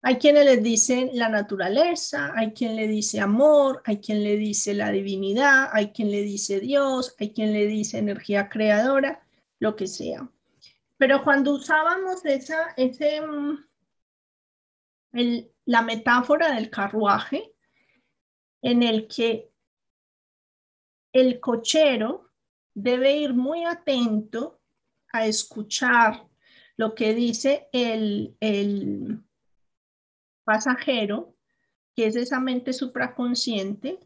Hay 0.00 0.16
quienes 0.16 0.46
les 0.46 0.62
dicen 0.62 1.10
la 1.12 1.28
naturaleza, 1.28 2.32
hay 2.34 2.52
quien 2.54 2.76
le 2.76 2.88
dice 2.88 3.20
amor, 3.20 3.82
hay 3.84 3.98
quien 3.98 4.24
le 4.24 4.38
dice 4.38 4.72
la 4.72 4.90
divinidad, 4.90 5.68
hay 5.72 5.92
quien 5.92 6.10
le 6.10 6.22
dice 6.22 6.60
Dios, 6.60 7.14
hay 7.18 7.34
quien 7.34 7.52
le 7.52 7.66
dice 7.66 7.98
energía 7.98 8.48
creadora, 8.48 9.22
lo 9.58 9.76
que 9.76 9.86
sea. 9.86 10.30
Pero 11.02 11.24
cuando 11.24 11.54
usábamos 11.54 12.24
esa, 12.24 12.74
ese, 12.76 13.20
mm, 13.20 13.58
la 15.64 15.82
metáfora 15.82 16.54
del 16.54 16.70
carruaje, 16.70 17.56
en 18.62 18.84
el 18.84 19.08
que 19.08 19.50
el 21.12 21.40
cochero 21.40 22.30
debe 22.72 23.16
ir 23.16 23.34
muy 23.34 23.64
atento 23.64 24.60
a 25.12 25.26
escuchar 25.26 26.24
lo 26.76 26.94
que 26.94 27.14
dice 27.14 27.68
el, 27.72 28.36
el 28.38 29.24
pasajero, 30.44 31.34
que 31.96 32.06
es 32.06 32.14
esa 32.14 32.38
mente 32.38 32.72
supraconsciente, 32.72 33.98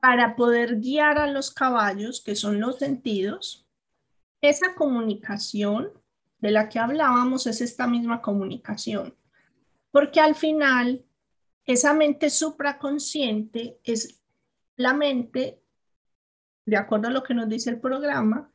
para 0.00 0.34
poder 0.34 0.80
guiar 0.80 1.18
a 1.18 1.30
los 1.30 1.50
caballos, 1.50 2.22
que 2.22 2.36
son 2.36 2.58
los 2.58 2.78
sentidos, 2.78 3.67
esa 4.40 4.74
comunicación 4.74 5.92
de 6.38 6.50
la 6.50 6.68
que 6.68 6.78
hablábamos 6.78 7.46
es 7.46 7.60
esta 7.60 7.86
misma 7.86 8.22
comunicación, 8.22 9.16
porque 9.90 10.20
al 10.20 10.34
final 10.34 11.04
esa 11.64 11.92
mente 11.92 12.30
supraconsciente 12.30 13.78
es 13.84 14.20
la 14.76 14.94
mente, 14.94 15.60
de 16.64 16.76
acuerdo 16.76 17.08
a 17.08 17.10
lo 17.10 17.22
que 17.22 17.34
nos 17.34 17.48
dice 17.48 17.70
el 17.70 17.80
programa, 17.80 18.50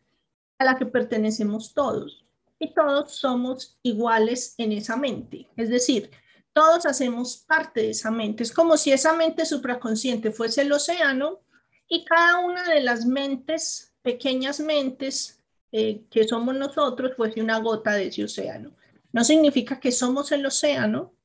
a 0.58 0.66
la 0.66 0.78
que 0.78 0.86
pertenecemos 0.86 1.74
todos. 1.74 2.26
Y 2.60 2.74
todos 2.74 3.12
somos 3.12 3.78
iguales 3.84 4.56
en 4.58 4.72
esa 4.72 4.96
mente. 4.96 5.50
Es 5.58 5.70
decir, 5.70 6.10
todos 6.54 6.86
hacemos 6.86 7.38
parte 7.38 7.82
de 7.82 7.90
esa 7.90 8.10
mente. 8.10 8.44
Es 8.44 8.54
como 8.54 8.78
si 8.78 8.92
esa 8.92 9.14
mente 9.14 9.46
supraconsciente 9.46 10.32
fuese 10.32 10.62
el 10.62 10.72
océano 10.72 11.42
y 11.90 12.06
cada 12.06 12.40
una 12.40 12.64
de 12.64 12.82
las 12.82 13.06
mentes, 13.06 13.94
pequeñas 14.02 14.60
mentes, 14.60 15.43
eh, 15.76 16.06
que 16.12 16.28
somos 16.28 16.54
nosotros 16.56 17.14
fuese 17.18 17.42
una 17.42 17.58
gota 17.58 17.94
de 17.94 18.06
ese 18.06 18.24
océano. 18.24 18.76
No 19.12 19.24
significa 19.24 19.80
que 19.80 19.92
somos 19.92 20.32
el 20.32 20.46
océano, 20.46 21.16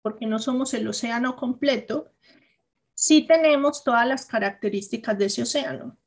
porque 0.00 0.26
no 0.26 0.38
somos 0.38 0.72
el 0.74 0.86
océano 0.86 1.34
completo, 1.34 2.12
sí 2.94 3.26
tenemos 3.26 3.82
todas 3.82 4.06
las 4.06 4.24
características 4.24 5.18
de 5.18 5.24
ese 5.24 5.42
océano. 5.42 5.98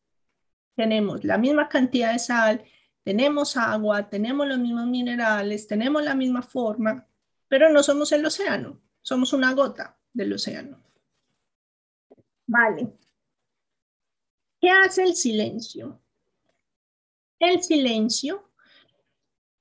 Tenemos 0.76 1.26
la 1.26 1.38
misma 1.38 1.68
cantidad 1.68 2.14
de 2.14 2.20
sal, 2.20 2.64
tenemos 3.04 3.58
agua, 3.58 4.10
tenemos 4.10 4.48
los 4.48 4.60
mismos 4.60 4.88
minerales, 4.88 5.68
tenemos 5.68 6.02
la 6.02 6.16
misma 6.16 6.42
forma, 6.42 7.06
pero 7.50 7.70
no 7.70 7.84
somos 7.84 8.14
el 8.14 8.26
océano, 8.26 8.80
somos 9.02 9.34
una 9.34 9.54
gota 9.54 9.98
del 10.14 10.32
océano. 10.32 10.82
Vale. 12.48 12.94
¿Qué 14.62 14.70
hace 14.70 15.04
el 15.04 15.16
silencio? 15.16 16.00
El 17.40 17.64
silencio 17.64 18.50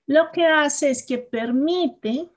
lo 0.06 0.32
que 0.32 0.46
hace 0.46 0.90
es 0.90 1.04
que 1.04 1.18
permite 1.18 2.30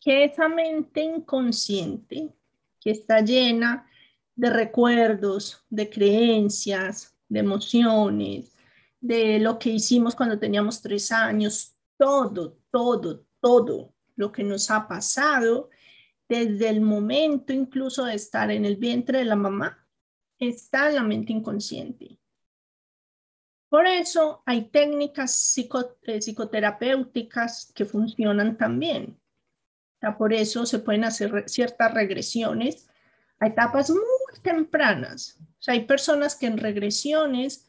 que 0.00 0.24
esa 0.24 0.48
mente 0.48 1.02
inconsciente, 1.02 2.34
que 2.80 2.90
está 2.90 3.20
llena 3.20 3.86
de 4.34 4.48
recuerdos, 4.48 5.64
de 5.68 5.90
creencias, 5.90 7.14
de 7.28 7.40
emociones, 7.40 8.56
de 9.00 9.38
lo 9.38 9.58
que 9.58 9.70
hicimos 9.70 10.14
cuando 10.16 10.38
teníamos 10.38 10.80
tres 10.80 11.12
años, 11.12 11.76
todo, 11.98 12.58
todo, 12.70 13.26
todo 13.40 13.94
lo 14.16 14.32
que 14.32 14.42
nos 14.42 14.70
ha 14.70 14.88
pasado 14.88 15.68
desde 16.28 16.68
el 16.68 16.80
momento 16.80 17.52
incluso 17.52 18.04
de 18.04 18.14
estar 18.14 18.50
en 18.50 18.64
el 18.64 18.76
vientre 18.76 19.18
de 19.18 19.24
la 19.24 19.36
mamá, 19.36 19.86
está 20.38 20.88
en 20.88 20.94
la 20.94 21.02
mente 21.02 21.32
inconsciente. 21.32 22.17
Por 23.68 23.86
eso 23.86 24.42
hay 24.46 24.70
técnicas 24.70 25.56
eh, 26.02 26.20
psicoterapéuticas 26.20 27.72
que 27.74 27.84
funcionan 27.84 28.56
también. 28.56 29.20
por 30.16 30.32
eso 30.32 30.64
se 30.64 30.78
pueden 30.78 31.04
hacer 31.04 31.44
ciertas 31.48 31.92
regresiones 31.92 32.88
a 33.40 33.48
etapas 33.48 33.90
muy 33.90 34.40
tempranas. 34.42 35.38
O 35.40 35.62
sea, 35.62 35.74
hay 35.74 35.84
personas 35.84 36.34
que 36.36 36.46
en 36.46 36.56
regresiones 36.56 37.66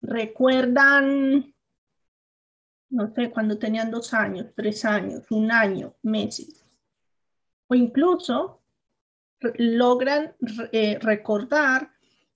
recuerdan, 0.00 1.54
no 2.90 3.14
sé, 3.14 3.30
cuando 3.30 3.58
tenían 3.58 3.90
dos 3.90 4.14
años, 4.14 4.48
tres 4.56 4.84
años, 4.84 5.30
un 5.30 5.52
año, 5.52 5.94
meses. 6.02 6.64
O 7.68 7.74
incluso 7.74 8.62
logran 9.58 10.34
eh, 10.72 10.98
recordar 11.00 11.93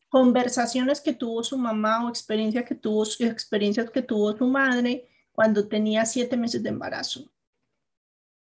conversaciones 0.09 1.01
que 1.01 1.13
tuvo 1.13 1.43
su 1.43 1.59
mamá 1.59 2.05
o 2.05 2.09
experiencia 2.09 2.65
que 2.65 2.75
tuvo, 2.75 3.05
experiencias 3.21 3.91
que 3.91 4.03
tuvo 4.03 4.37
su 4.37 4.47
madre 4.47 5.09
cuando 5.33 5.69
tenía 5.69 6.05
siete 6.07 6.37
meses 6.37 6.63
de 6.63 6.71
embarazo. 6.71 7.31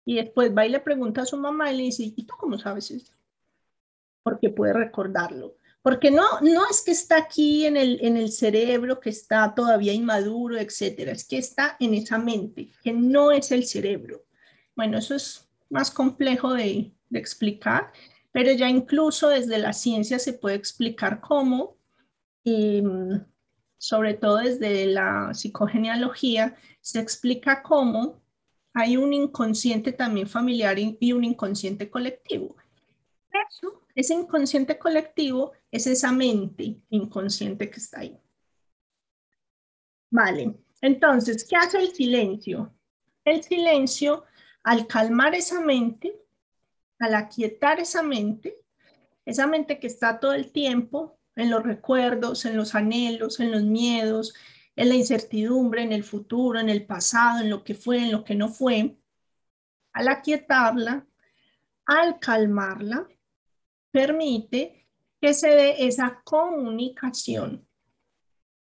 Y 0.06 0.16
después 0.16 0.52
va 0.56 0.66
y 0.66 0.70
le 0.70 0.80
pregunta 0.80 1.22
a 1.22 1.26
su 1.26 1.38
mamá 1.38 1.72
y 1.72 1.78
le 1.78 1.84
dice, 1.84 2.04
¿y 2.04 2.24
tú 2.24 2.34
cómo 2.40 2.58
sabes 2.58 2.90
eso? 2.90 3.14
Porque 4.24 4.50
puede 4.50 4.74
recordarlo. 4.74 5.56
Porque 5.82 6.12
no, 6.12 6.42
no 6.42 6.70
es 6.70 6.82
que 6.82 6.92
está 6.92 7.18
aquí 7.18 7.66
en 7.66 7.78
el, 7.78 8.00
en 8.02 8.18
el 8.18 8.32
cerebro, 8.32 9.00
que 9.00 9.10
está 9.10 9.54
todavía 9.56 9.94
inmaduro, 9.94 10.58
etcétera, 10.58 11.12
es 11.12 11.26
que 11.26 11.38
está 11.38 11.78
en 11.80 11.94
esa 11.94 12.18
mente, 12.18 12.70
que 12.84 12.92
no 12.92 13.32
es 13.32 13.52
el 13.52 13.66
cerebro. 13.66 14.24
Bueno, 14.76 14.98
eso 14.98 15.16
es 15.16 15.48
más 15.70 15.92
complejo 15.92 16.54
de, 16.54 16.92
de 17.10 17.20
explicar, 17.20 17.92
pero 18.32 18.52
ya 18.52 18.70
incluso 18.70 19.30
desde 19.30 19.58
la 19.58 19.74
ciencia 19.74 20.20
se 20.20 20.34
puede 20.34 20.56
explicar 20.56 21.22
cómo, 21.22 21.78
y, 22.44 22.82
mm, 22.82 23.26
sobre 23.78 24.14
todo 24.14 24.38
desde 24.38 24.86
la 24.88 25.34
psicogenealogía, 25.34 26.56
se 26.82 27.00
explica 27.00 27.64
cómo 27.64 28.22
hay 28.74 28.98
un 28.98 29.14
inconsciente 29.14 29.92
también 29.92 30.28
familiar 30.28 30.78
y 30.78 31.12
un 31.14 31.24
inconsciente 31.24 31.90
colectivo. 31.90 32.56
Eso, 33.32 33.82
ese 33.96 34.14
inconsciente 34.14 34.78
colectivo 34.78 35.54
es 35.72 35.88
esa 35.88 36.12
mente 36.12 36.82
inconsciente 36.90 37.70
que 37.70 37.80
está 37.80 38.02
ahí. 38.02 38.20
Vale, 40.12 40.56
entonces, 40.82 41.46
¿qué 41.48 41.56
hace 41.56 41.80
el 41.80 41.90
silencio? 41.94 42.74
El 43.26 43.44
silencio, 43.44 44.24
al 44.64 44.88
calmar 44.88 45.36
esa 45.36 45.62
mente, 45.62 46.14
al 47.00 47.16
aquietar 47.16 47.80
esa 47.80 48.04
mente, 48.04 48.58
esa 49.26 49.48
mente 49.48 49.80
que 49.80 49.88
está 49.88 50.20
todo 50.20 50.34
el 50.34 50.52
tiempo 50.52 51.20
en 51.36 51.50
los 51.50 51.64
recuerdos, 51.64 52.46
en 52.46 52.58
los 52.58 52.76
anhelos, 52.76 53.40
en 53.40 53.52
los 53.52 53.64
miedos, 53.64 54.34
en 54.76 54.90
la 54.90 54.96
incertidumbre, 54.96 55.84
en 55.84 55.94
el 55.94 56.04
futuro, 56.04 56.60
en 56.60 56.70
el 56.70 56.86
pasado, 56.86 57.40
en 57.40 57.50
lo 57.50 57.64
que 57.64 57.76
fue, 57.76 58.00
en 58.00 58.12
lo 58.12 58.24
que 58.24 58.36
no 58.36 58.50
fue, 58.50 58.98
al 59.94 60.08
aquietarla, 60.08 61.06
al 61.86 62.20
calmarla, 62.20 63.08
permite 63.92 64.88
que 65.20 65.34
se 65.34 65.50
dé 65.50 65.88
esa 65.88 66.22
comunicación 66.24 67.68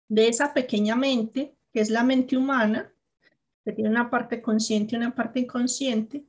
de 0.08 0.28
esa 0.28 0.54
pequeña 0.54 0.96
mente, 0.96 1.56
que 1.72 1.82
es 1.82 1.90
la 1.90 2.04
mente 2.04 2.38
humana, 2.38 2.94
que 3.64 3.72
tiene 3.72 3.90
una 3.90 4.10
parte 4.10 4.42
consciente 4.42 4.94
y 4.96 4.98
una 4.98 5.16
parte 5.16 5.40
inconsciente, 5.40 6.26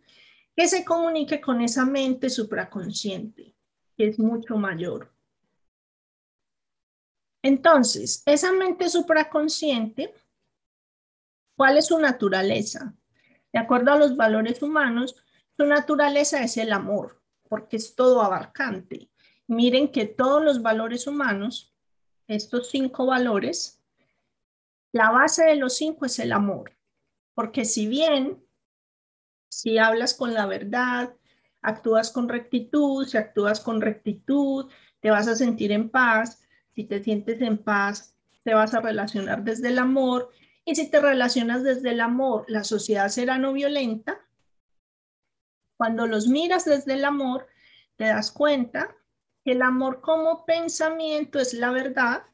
que 0.57 0.67
se 0.69 0.85
comunique 0.85 1.41
con 1.41 1.61
esa 1.61 1.85
mente 1.85 2.31
supraconsciente, 2.31 3.55
que 3.95 4.09
es 4.09 4.19
mucho 4.19 4.57
mayor. 4.57 5.13
Entonces, 7.43 8.23
esa 8.25 8.53
mente 8.53 8.89
supraconsciente, 8.89 10.15
¿cuál 11.57 11.77
es 11.77 11.87
su 11.87 11.99
naturaleza? 11.99 12.95
De 13.53 13.59
acuerdo 13.59 13.93
a 13.93 13.99
los 13.99 14.17
valores 14.17 14.63
humanos, 14.63 15.15
su 15.57 15.67
naturaleza 15.67 16.43
es 16.43 16.57
el 16.57 16.73
amor, 16.73 17.23
porque 17.49 17.77
es 17.77 17.95
todo 17.95 18.23
abarcante. 18.23 19.11
Miren 19.47 19.93
que 19.93 20.07
todos 20.07 20.43
los 20.43 20.63
valores 20.63 21.07
humanos, 21.07 21.75
estos 22.27 22.71
cinco 22.71 23.07
valores, 23.07 23.83
la 24.93 25.11
base 25.11 25.45
de 25.45 25.57
los 25.57 25.77
cinco 25.77 26.07
es 26.07 26.19
el 26.19 26.33
amor, 26.33 26.73
porque 27.35 27.67
si 27.67 27.87
bien 27.87 28.46
si 29.57 29.79
hablas 29.79 30.13
con 30.13 30.35
la 30.35 30.45
verdad, 30.45 31.15
actúas 31.63 32.11
con 32.11 32.29
rectitud, 32.29 33.07
si 33.07 33.17
actúas 33.17 33.59
con 33.59 33.81
rectitud, 33.81 34.71
te 35.01 35.11
vas 35.11 35.29
a 35.29 35.35
sentir 35.35 35.73
en 35.73 35.89
paz, 35.89 36.47
si 36.75 36.85
te 36.85 37.03
sientes 37.03 37.41
en 37.41 37.57
paz, 37.57 38.15
te 38.45 38.53
vas 38.53 38.75
a 38.75 38.81
relacionar 38.81 39.45
desde 39.45 39.69
el 39.69 39.79
amor, 39.79 40.31
y 40.67 40.75
si 40.75 40.91
te 40.91 41.01
relacionas 41.01 41.63
desde 41.63 41.93
el 41.93 42.03
amor, 42.03 42.45
la 42.49 42.65
sociedad 42.65 43.09
será 43.09 43.39
no 43.39 43.55
violenta. 43.55 44.21
Cuando 45.79 46.07
los 46.07 46.29
miras 46.29 46.67
desde 46.67 46.93
el 46.93 47.07
amor, 47.07 47.47
te 47.97 48.05
das 48.05 48.31
cuenta 48.31 48.95
que 49.43 49.53
el 49.53 49.63
amor 49.63 50.03
como 50.03 50.45
pensamiento 50.45 51.39
es 51.39 51.55
la 51.55 51.71
verdad, 51.71 52.25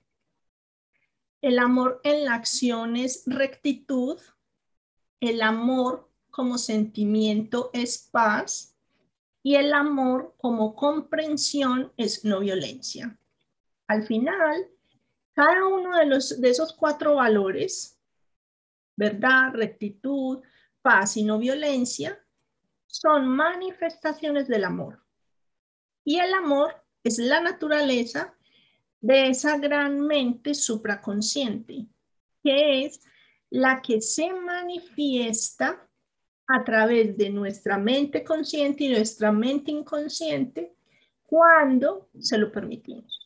el 1.40 1.60
amor 1.60 2.00
en 2.02 2.24
la 2.24 2.34
acción 2.34 2.96
es 2.96 3.22
rectitud, 3.26 4.20
el 5.20 5.40
amor 5.40 6.11
como 6.32 6.58
sentimiento 6.58 7.70
es 7.74 8.08
paz 8.10 8.74
y 9.42 9.56
el 9.56 9.72
amor 9.72 10.34
como 10.38 10.74
comprensión 10.74 11.92
es 11.96 12.24
no 12.24 12.40
violencia. 12.40 13.16
Al 13.86 14.06
final, 14.06 14.66
cada 15.34 15.66
uno 15.66 15.96
de, 15.98 16.06
los, 16.06 16.40
de 16.40 16.50
esos 16.50 16.72
cuatro 16.72 17.16
valores, 17.16 18.00
verdad, 18.96 19.52
rectitud, 19.52 20.40
paz 20.80 21.18
y 21.18 21.22
no 21.22 21.38
violencia, 21.38 22.18
son 22.86 23.28
manifestaciones 23.28 24.48
del 24.48 24.64
amor. 24.64 25.04
Y 26.02 26.18
el 26.18 26.32
amor 26.32 26.82
es 27.04 27.18
la 27.18 27.40
naturaleza 27.40 28.34
de 29.00 29.28
esa 29.28 29.58
gran 29.58 30.00
mente 30.00 30.54
supraconsciente, 30.54 31.86
que 32.42 32.86
es 32.86 33.00
la 33.50 33.82
que 33.82 34.00
se 34.00 34.32
manifiesta 34.32 35.88
a 36.46 36.64
través 36.64 37.16
de 37.16 37.30
nuestra 37.30 37.78
mente 37.78 38.24
consciente 38.24 38.84
y 38.84 38.88
nuestra 38.88 39.32
mente 39.32 39.70
inconsciente 39.70 40.74
cuando 41.24 42.08
se 42.18 42.38
lo 42.38 42.52
permitimos. 42.52 43.18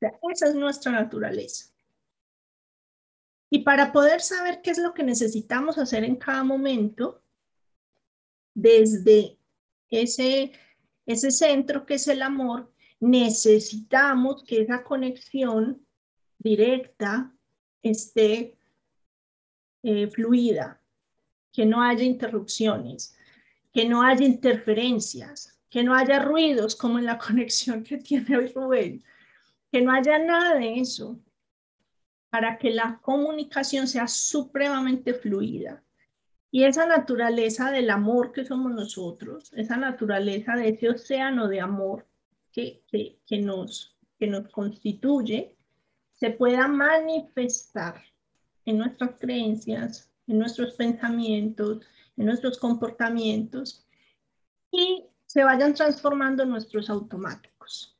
esa 0.00 0.48
es 0.48 0.54
nuestra 0.54 0.92
naturaleza. 0.92 1.70
Y 3.50 3.60
para 3.60 3.92
poder 3.92 4.20
saber 4.20 4.62
qué 4.62 4.70
es 4.70 4.78
lo 4.78 4.94
que 4.94 5.02
necesitamos 5.02 5.76
hacer 5.78 6.04
en 6.04 6.16
cada 6.16 6.44
momento, 6.44 7.22
desde 8.54 9.38
ese, 9.88 10.52
ese 11.06 11.30
centro 11.30 11.84
que 11.84 11.94
es 11.94 12.06
el 12.08 12.22
amor, 12.22 12.72
necesitamos 13.00 14.44
que 14.44 14.60
esa 14.60 14.84
conexión 14.84 15.84
directa 16.38 17.34
esté 17.82 18.56
eh, 19.82 20.08
fluida, 20.08 20.79
que 21.52 21.66
no 21.66 21.82
haya 21.82 22.04
interrupciones, 22.04 23.16
que 23.72 23.88
no 23.88 24.02
haya 24.02 24.24
interferencias, 24.24 25.58
que 25.68 25.82
no 25.82 25.94
haya 25.94 26.20
ruidos 26.20 26.76
como 26.76 26.98
en 26.98 27.06
la 27.06 27.18
conexión 27.26 27.82
que 27.82 27.98
tiene 27.98 28.36
hoy 28.36 28.48
Rubén, 28.48 29.04
que 29.70 29.80
no 29.80 29.92
haya 29.92 30.18
nada 30.18 30.56
de 30.56 30.80
eso 30.80 31.18
para 32.30 32.58
que 32.58 32.70
la 32.70 33.00
comunicación 33.02 33.88
sea 33.88 34.06
supremamente 34.06 35.14
fluida. 35.14 35.82
Y 36.52 36.64
esa 36.64 36.86
naturaleza 36.86 37.70
del 37.70 37.90
amor 37.90 38.32
que 38.32 38.44
somos 38.44 38.72
nosotros, 38.72 39.52
esa 39.54 39.76
naturaleza 39.76 40.54
de 40.54 40.70
ese 40.70 40.90
océano 40.90 41.48
de 41.48 41.60
amor 41.60 42.06
que, 42.52 42.82
que, 42.88 43.18
que 43.26 43.38
nos, 43.38 43.96
que 44.18 44.26
nos 44.26 44.48
constituye, 44.48 45.56
se 46.14 46.30
pueda 46.30 46.66
manifestar 46.68 48.02
en 48.64 48.78
nuestras 48.78 49.12
creencias, 49.18 50.09
en 50.30 50.38
nuestros 50.38 50.74
pensamientos, 50.74 51.84
en 52.16 52.26
nuestros 52.26 52.58
comportamientos 52.58 53.86
y 54.70 55.04
se 55.26 55.44
vayan 55.44 55.74
transformando 55.74 56.44
nuestros 56.44 56.88
automáticos. 56.88 57.96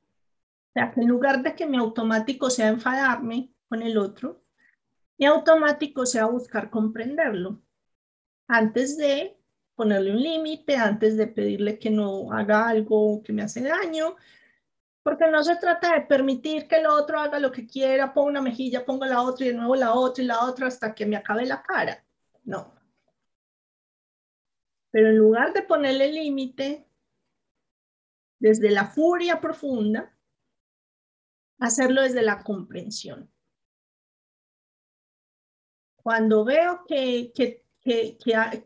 O 0.70 0.72
sea, 0.72 0.92
que 0.92 1.00
en 1.00 1.08
lugar 1.08 1.42
de 1.42 1.54
que 1.54 1.66
mi 1.66 1.76
automático 1.76 2.48
sea 2.48 2.68
enfadarme 2.68 3.52
con 3.68 3.82
el 3.82 3.98
otro, 3.98 4.42
mi 5.18 5.26
automático 5.26 6.06
sea 6.06 6.26
buscar 6.26 6.70
comprenderlo 6.70 7.60
antes 8.46 8.96
de 8.96 9.36
ponerle 9.74 10.12
un 10.12 10.22
límite, 10.22 10.76
antes 10.76 11.16
de 11.16 11.26
pedirle 11.26 11.78
que 11.78 11.90
no 11.90 12.32
haga 12.32 12.68
algo 12.68 13.22
que 13.22 13.32
me 13.32 13.42
hace 13.42 13.62
daño, 13.62 14.16
porque 15.02 15.26
no 15.28 15.42
se 15.42 15.56
trata 15.56 15.94
de 15.94 16.02
permitir 16.02 16.68
que 16.68 16.76
el 16.76 16.86
otro 16.86 17.18
haga 17.18 17.38
lo 17.38 17.50
que 17.50 17.66
quiera, 17.66 18.12
ponga 18.12 18.30
una 18.30 18.42
mejilla, 18.42 18.84
ponga 18.84 19.06
la 19.06 19.22
otra 19.22 19.46
y 19.46 19.48
de 19.48 19.54
nuevo 19.54 19.74
la 19.74 19.94
otra 19.94 20.22
y 20.22 20.26
la 20.26 20.44
otra 20.44 20.66
hasta 20.66 20.94
que 20.94 21.06
me 21.06 21.16
acabe 21.16 21.46
la 21.46 21.62
cara. 21.62 22.04
No. 22.50 22.74
Pero 24.90 25.10
en 25.10 25.18
lugar 25.18 25.52
de 25.52 25.62
ponerle 25.62 26.12
límite 26.12 26.84
desde 28.40 28.70
la 28.72 28.86
furia 28.86 29.40
profunda, 29.40 30.12
hacerlo 31.60 32.02
desde 32.02 32.22
la 32.22 32.42
comprensión. 32.42 33.30
Cuando 35.94 36.44
veo 36.44 36.84
que, 36.88 37.30
que, 37.32 37.64
que, 37.80 38.18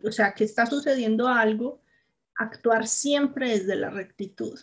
o 0.03 0.13
sea, 0.13 0.33
que 0.35 0.45
está 0.45 0.65
sucediendo 0.65 1.29
algo, 1.29 1.83
actuar 2.37 2.87
siempre 2.87 3.51
desde 3.51 3.77
la 3.77 3.91
rectitud. 3.91 4.59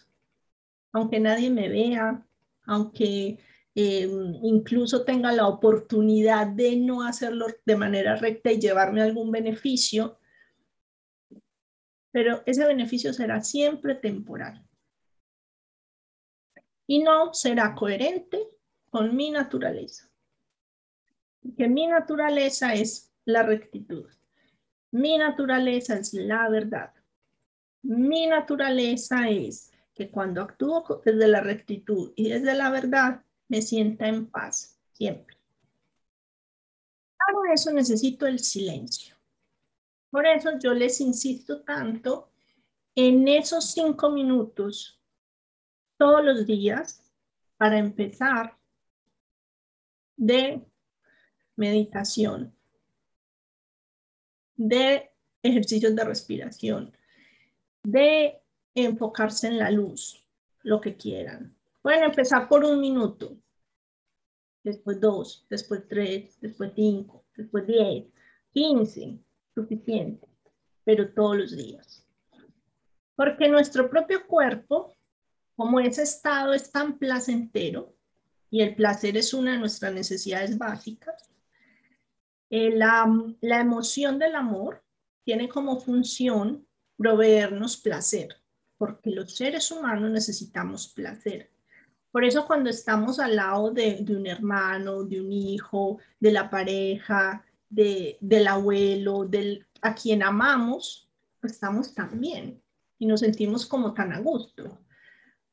Aunque 0.94 1.20
nadie 1.20 1.52
me 1.52 1.70
vea, 1.70 2.26
aunque 2.64 3.38
eh, 3.74 4.10
incluso 4.44 5.06
tenga 5.06 5.32
la 5.32 5.48
oportunidad 5.48 6.48
de 6.48 6.76
no 6.76 7.04
hacerlo 7.04 7.48
de 7.66 7.76
manera 7.78 8.16
recta 8.18 8.52
y 8.52 8.60
llevarme 8.60 9.02
algún 9.02 9.32
beneficio, 9.32 10.20
pero 12.12 12.44
ese 12.46 12.66
beneficio 12.66 13.14
será 13.14 13.42
siempre 13.42 13.96
temporal. 13.96 14.66
Y 16.86 17.00
no 17.00 17.34
será 17.34 17.74
coherente 17.74 18.50
con 18.90 19.16
mi 19.16 19.32
naturaleza. 19.32 20.12
Que 21.58 21.70
mi 21.70 21.88
naturaleza 21.88 22.74
es 22.74 23.14
la 23.24 23.44
rectitud. 23.44 24.10
Mi 24.92 25.18
naturaleza 25.18 25.96
es 25.96 26.14
la 26.14 26.50
verdad. 26.50 26.94
Mi 27.82 28.28
naturaleza 28.28 29.30
es 29.30 29.72
que 29.94 30.12
cuando 30.12 30.42
actúo 30.42 31.02
desde 31.06 31.28
la 31.30 31.40
rectitud 31.40 32.12
y 32.18 32.30
desde 32.30 32.54
la 32.54 32.70
verdad, 32.70 33.24
me 33.52 33.62
sienta 33.62 34.08
en 34.08 34.28
paz 34.28 34.80
siempre. 34.94 35.36
Para 37.18 37.54
eso 37.54 37.70
necesito 37.74 38.26
el 38.26 38.40
silencio. 38.40 39.14
Por 40.10 40.26
eso 40.26 40.58
yo 40.58 40.74
les 40.74 41.02
insisto 41.02 41.62
tanto 41.62 42.32
en 42.96 43.28
esos 43.28 43.74
cinco 43.74 44.10
minutos 44.10 45.02
todos 45.98 46.24
los 46.24 46.46
días 46.46 47.04
para 47.58 47.78
empezar 47.78 48.58
de 50.16 50.66
meditación, 51.58 52.56
de 54.56 55.12
ejercicios 55.44 55.94
de 55.94 56.04
respiración, 56.06 56.98
de 57.84 58.42
enfocarse 58.76 59.48
en 59.48 59.58
la 59.58 59.72
luz, 59.72 60.26
lo 60.62 60.80
que 60.80 60.96
quieran. 60.96 61.61
Pueden 61.82 62.04
empezar 62.04 62.48
por 62.48 62.64
un 62.64 62.80
minuto, 62.80 63.38
después 64.64 65.00
dos, 65.00 65.46
después 65.50 65.88
tres, 65.88 66.40
después 66.40 66.72
cinco, 66.76 67.26
después 67.36 67.66
diez, 67.66 68.06
quince, 68.52 69.20
suficiente, 69.56 70.28
pero 70.84 71.12
todos 71.14 71.38
los 71.38 71.56
días. 71.56 72.08
Porque 73.16 73.50
nuestro 73.50 73.90
propio 73.90 74.28
cuerpo, 74.28 74.96
como 75.56 75.80
ese 75.80 76.04
estado 76.04 76.54
es 76.54 76.72
tan 76.72 76.98
placentero, 76.98 77.96
y 78.50 78.62
el 78.62 78.76
placer 78.76 79.18
es 79.18 79.34
una 79.34 79.54
de 79.54 79.60
nuestras 79.60 79.94
necesidades 79.94 80.58
básicas, 80.58 81.30
eh, 82.50 82.70
la, 82.76 83.08
la 83.40 83.62
emoción 83.62 84.20
del 84.20 84.36
amor 84.36 84.84
tiene 85.24 85.48
como 85.48 85.80
función 85.80 86.68
proveernos 86.98 87.78
placer, 87.78 88.36
porque 88.78 89.10
los 89.12 89.36
seres 89.36 89.72
humanos 89.72 90.12
necesitamos 90.12 90.90
placer. 90.90 91.51
Por 92.12 92.26
eso 92.26 92.46
cuando 92.46 92.70
estamos 92.70 93.20
al 93.20 93.38
lado 93.38 93.72
de, 93.72 94.04
un 94.10 94.28
hermano, 94.28 95.04
de 95.04 95.22
un 95.22 95.32
hijo, 95.32 96.00
de 96.20 96.32
la 96.32 96.50
pareja, 96.50 97.46
de, 97.70 98.18
del 98.20 98.48
abuelo, 98.48 99.26
del, 99.26 99.66
a 99.82 99.96
quien 99.96 100.22
amamos, 100.22 101.10
estamos 101.42 101.94
tan 101.94 102.20
bien 102.20 102.62
y 103.00 103.06
nos 103.06 103.22
sentimos 103.22 103.66
como 103.66 103.94
tan 103.94 104.12
a 104.12 104.20
gusto. 104.20 104.80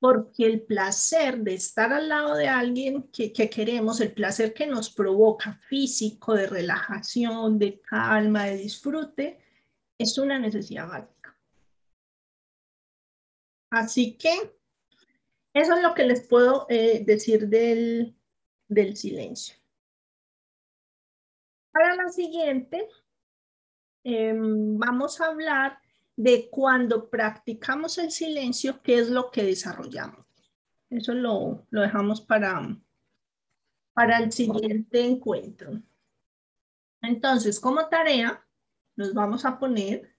Porque 0.01 0.47
el 0.47 0.63
placer 0.63 1.39
de 1.39 1.55
estar 1.55 1.93
al 1.93 2.09
lado 2.09 2.35
de 2.35 2.49
alguien 2.49 3.09
que 3.13 3.33
queremos, 3.33 4.01
el 4.01 4.13
placer 4.13 4.53
que 4.53 4.67
nos 4.67 4.91
provoca 4.91 5.55
físico, 5.69 6.35
de 6.35 6.47
relajación, 6.47 7.59
de 7.59 7.81
calma, 7.81 8.45
de 8.45 8.57
disfrute, 8.59 9.39
es 9.97 10.19
una 10.19 10.39
necesidad 10.39 10.89
básica. 10.89 11.37
Así 13.71 14.17
que 14.17 14.58
eso 15.55 15.75
es 15.75 15.83
lo 15.83 15.95
que 15.95 16.05
les 16.05 16.27
puedo 16.27 16.67
eh, 16.69 17.03
decir 17.05 17.49
del, 17.49 18.15
del 18.69 18.97
silencio. 18.97 19.57
Para 21.73 21.95
la 21.95 22.09
siguiente, 22.09 22.89
em, 24.05 24.79
vamos 24.79 25.21
a 25.21 25.27
hablar 25.27 25.79
de 26.17 26.49
cuando 26.51 27.09
practicamos 27.09 27.99
el 27.99 28.11
silencio, 28.11 28.83
qué 28.83 28.99
es 28.99 29.09
lo 29.09 29.31
que 29.31 29.45
desarrollamos. 29.45 30.27
Eso 30.91 31.15
lo, 31.15 31.67
lo 31.71 31.81
dejamos 31.81 32.21
para, 32.21 32.77
para 33.93 34.19
el 34.19 34.33
siguiente 34.33 35.05
encuentro. 35.05 35.81
Entonces, 37.03 37.61
como 37.61 37.89
tarea, 37.89 38.45
nos 38.97 39.15
vamos 39.15 39.45
a 39.45 39.59
poner 39.59 40.18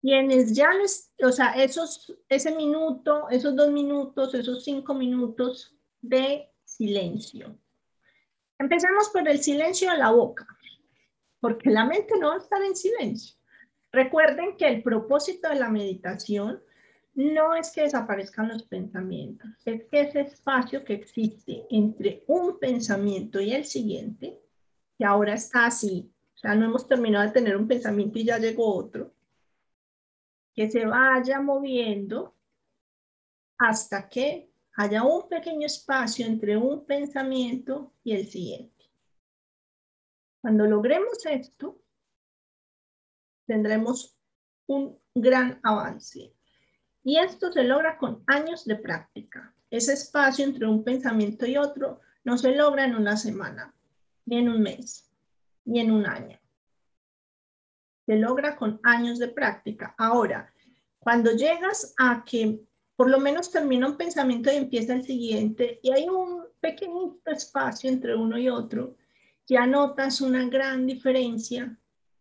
quienes 0.00 0.54
ya 0.54 0.72
les, 0.72 1.12
o 1.22 1.32
sea, 1.32 1.52
esos, 1.52 2.16
ese 2.28 2.54
minuto, 2.54 3.28
esos 3.30 3.54
dos 3.56 3.70
minutos, 3.70 4.34
esos 4.34 4.64
cinco 4.64 4.94
minutos 4.94 5.76
de 6.00 6.50
silencio. 6.64 7.58
Empecemos 8.58 9.08
por 9.10 9.28
el 9.28 9.40
silencio 9.40 9.90
a 9.90 9.96
la 9.96 10.10
boca, 10.10 10.46
porque 11.40 11.70
la 11.70 11.84
mente 11.84 12.14
no 12.18 12.28
va 12.28 12.34
a 12.34 12.38
estar 12.38 12.62
en 12.62 12.76
silencio. 12.76 13.36
Recuerden 13.90 14.56
que 14.56 14.68
el 14.68 14.82
propósito 14.82 15.48
de 15.48 15.56
la 15.56 15.70
meditación 15.70 16.62
no 17.14 17.54
es 17.54 17.72
que 17.72 17.82
desaparezcan 17.82 18.48
los 18.48 18.62
pensamientos, 18.64 19.50
es 19.64 19.84
que 19.90 20.02
ese 20.02 20.20
espacio 20.20 20.84
que 20.84 20.94
existe 20.94 21.66
entre 21.70 22.22
un 22.28 22.60
pensamiento 22.60 23.40
y 23.40 23.52
el 23.52 23.64
siguiente, 23.64 24.38
que 24.96 25.04
ahora 25.04 25.34
está 25.34 25.66
así, 25.66 26.12
o 26.36 26.38
sea, 26.38 26.54
no 26.54 26.66
hemos 26.66 26.86
terminado 26.86 27.26
de 27.26 27.32
tener 27.32 27.56
un 27.56 27.66
pensamiento 27.66 28.20
y 28.20 28.24
ya 28.24 28.38
llegó 28.38 28.72
otro, 28.72 29.14
que 30.58 30.68
se 30.68 30.84
vaya 30.84 31.40
moviendo 31.40 32.34
hasta 33.58 34.08
que 34.08 34.50
haya 34.72 35.04
un 35.04 35.28
pequeño 35.28 35.66
espacio 35.66 36.26
entre 36.26 36.56
un 36.56 36.84
pensamiento 36.84 37.94
y 38.02 38.16
el 38.16 38.26
siguiente. 38.26 38.90
Cuando 40.40 40.66
logremos 40.66 41.24
esto, 41.26 41.80
tendremos 43.46 44.18
un 44.66 44.98
gran 45.14 45.60
avance. 45.62 46.34
Y 47.04 47.18
esto 47.18 47.52
se 47.52 47.62
logra 47.62 47.96
con 47.96 48.24
años 48.26 48.64
de 48.64 48.74
práctica. 48.74 49.54
Ese 49.70 49.92
espacio 49.92 50.44
entre 50.44 50.66
un 50.66 50.82
pensamiento 50.82 51.46
y 51.46 51.56
otro 51.56 52.00
no 52.24 52.36
se 52.36 52.52
logra 52.56 52.84
en 52.84 52.96
una 52.96 53.16
semana, 53.16 53.72
ni 54.26 54.38
en 54.38 54.48
un 54.48 54.60
mes 54.60 55.08
ni 55.64 55.78
en 55.78 55.92
un 55.92 56.04
año. 56.04 56.37
Se 58.08 58.16
logra 58.16 58.56
con 58.56 58.80
años 58.84 59.18
de 59.18 59.28
práctica. 59.28 59.94
Ahora, 59.98 60.50
cuando 60.98 61.32
llegas 61.32 61.92
a 61.98 62.24
que 62.24 62.58
por 62.96 63.10
lo 63.10 63.20
menos 63.20 63.50
termina 63.50 63.86
un 63.86 63.98
pensamiento 63.98 64.50
y 64.50 64.56
empieza 64.56 64.94
el 64.94 65.04
siguiente, 65.04 65.78
y 65.82 65.92
hay 65.92 66.08
un 66.08 66.44
pequeño 66.58 67.18
espacio 67.26 67.90
entre 67.90 68.16
uno 68.16 68.38
y 68.38 68.48
otro, 68.48 68.96
ya 69.46 69.66
notas 69.66 70.22
una 70.22 70.48
gran 70.48 70.86
diferencia 70.86 71.78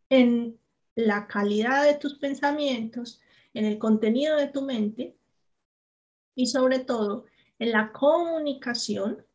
en 0.10 0.60
la 0.96 1.26
calidad 1.26 1.86
de 1.86 1.94
tus 1.94 2.16
pensamientos, 2.16 3.22
en 3.54 3.64
el 3.64 3.78
contenido 3.78 4.36
de 4.36 4.48
tu 4.48 4.64
mente 4.64 5.16
y 6.36 6.48
sobre 6.48 6.80
todo 6.80 7.28
en 7.60 7.72
la 7.72 7.94
comunicación 7.94 9.26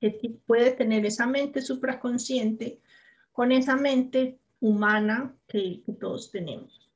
que 0.00 0.12
puede 0.44 0.72
tener 0.72 1.06
esa 1.06 1.28
mente 1.28 1.62
supraconsciente 1.62 2.80
con 3.30 3.52
esa 3.52 3.76
mente 3.76 4.40
humana 4.60 5.36
que, 5.46 5.82
todos 6.00 6.30
tenemos. 6.30 6.90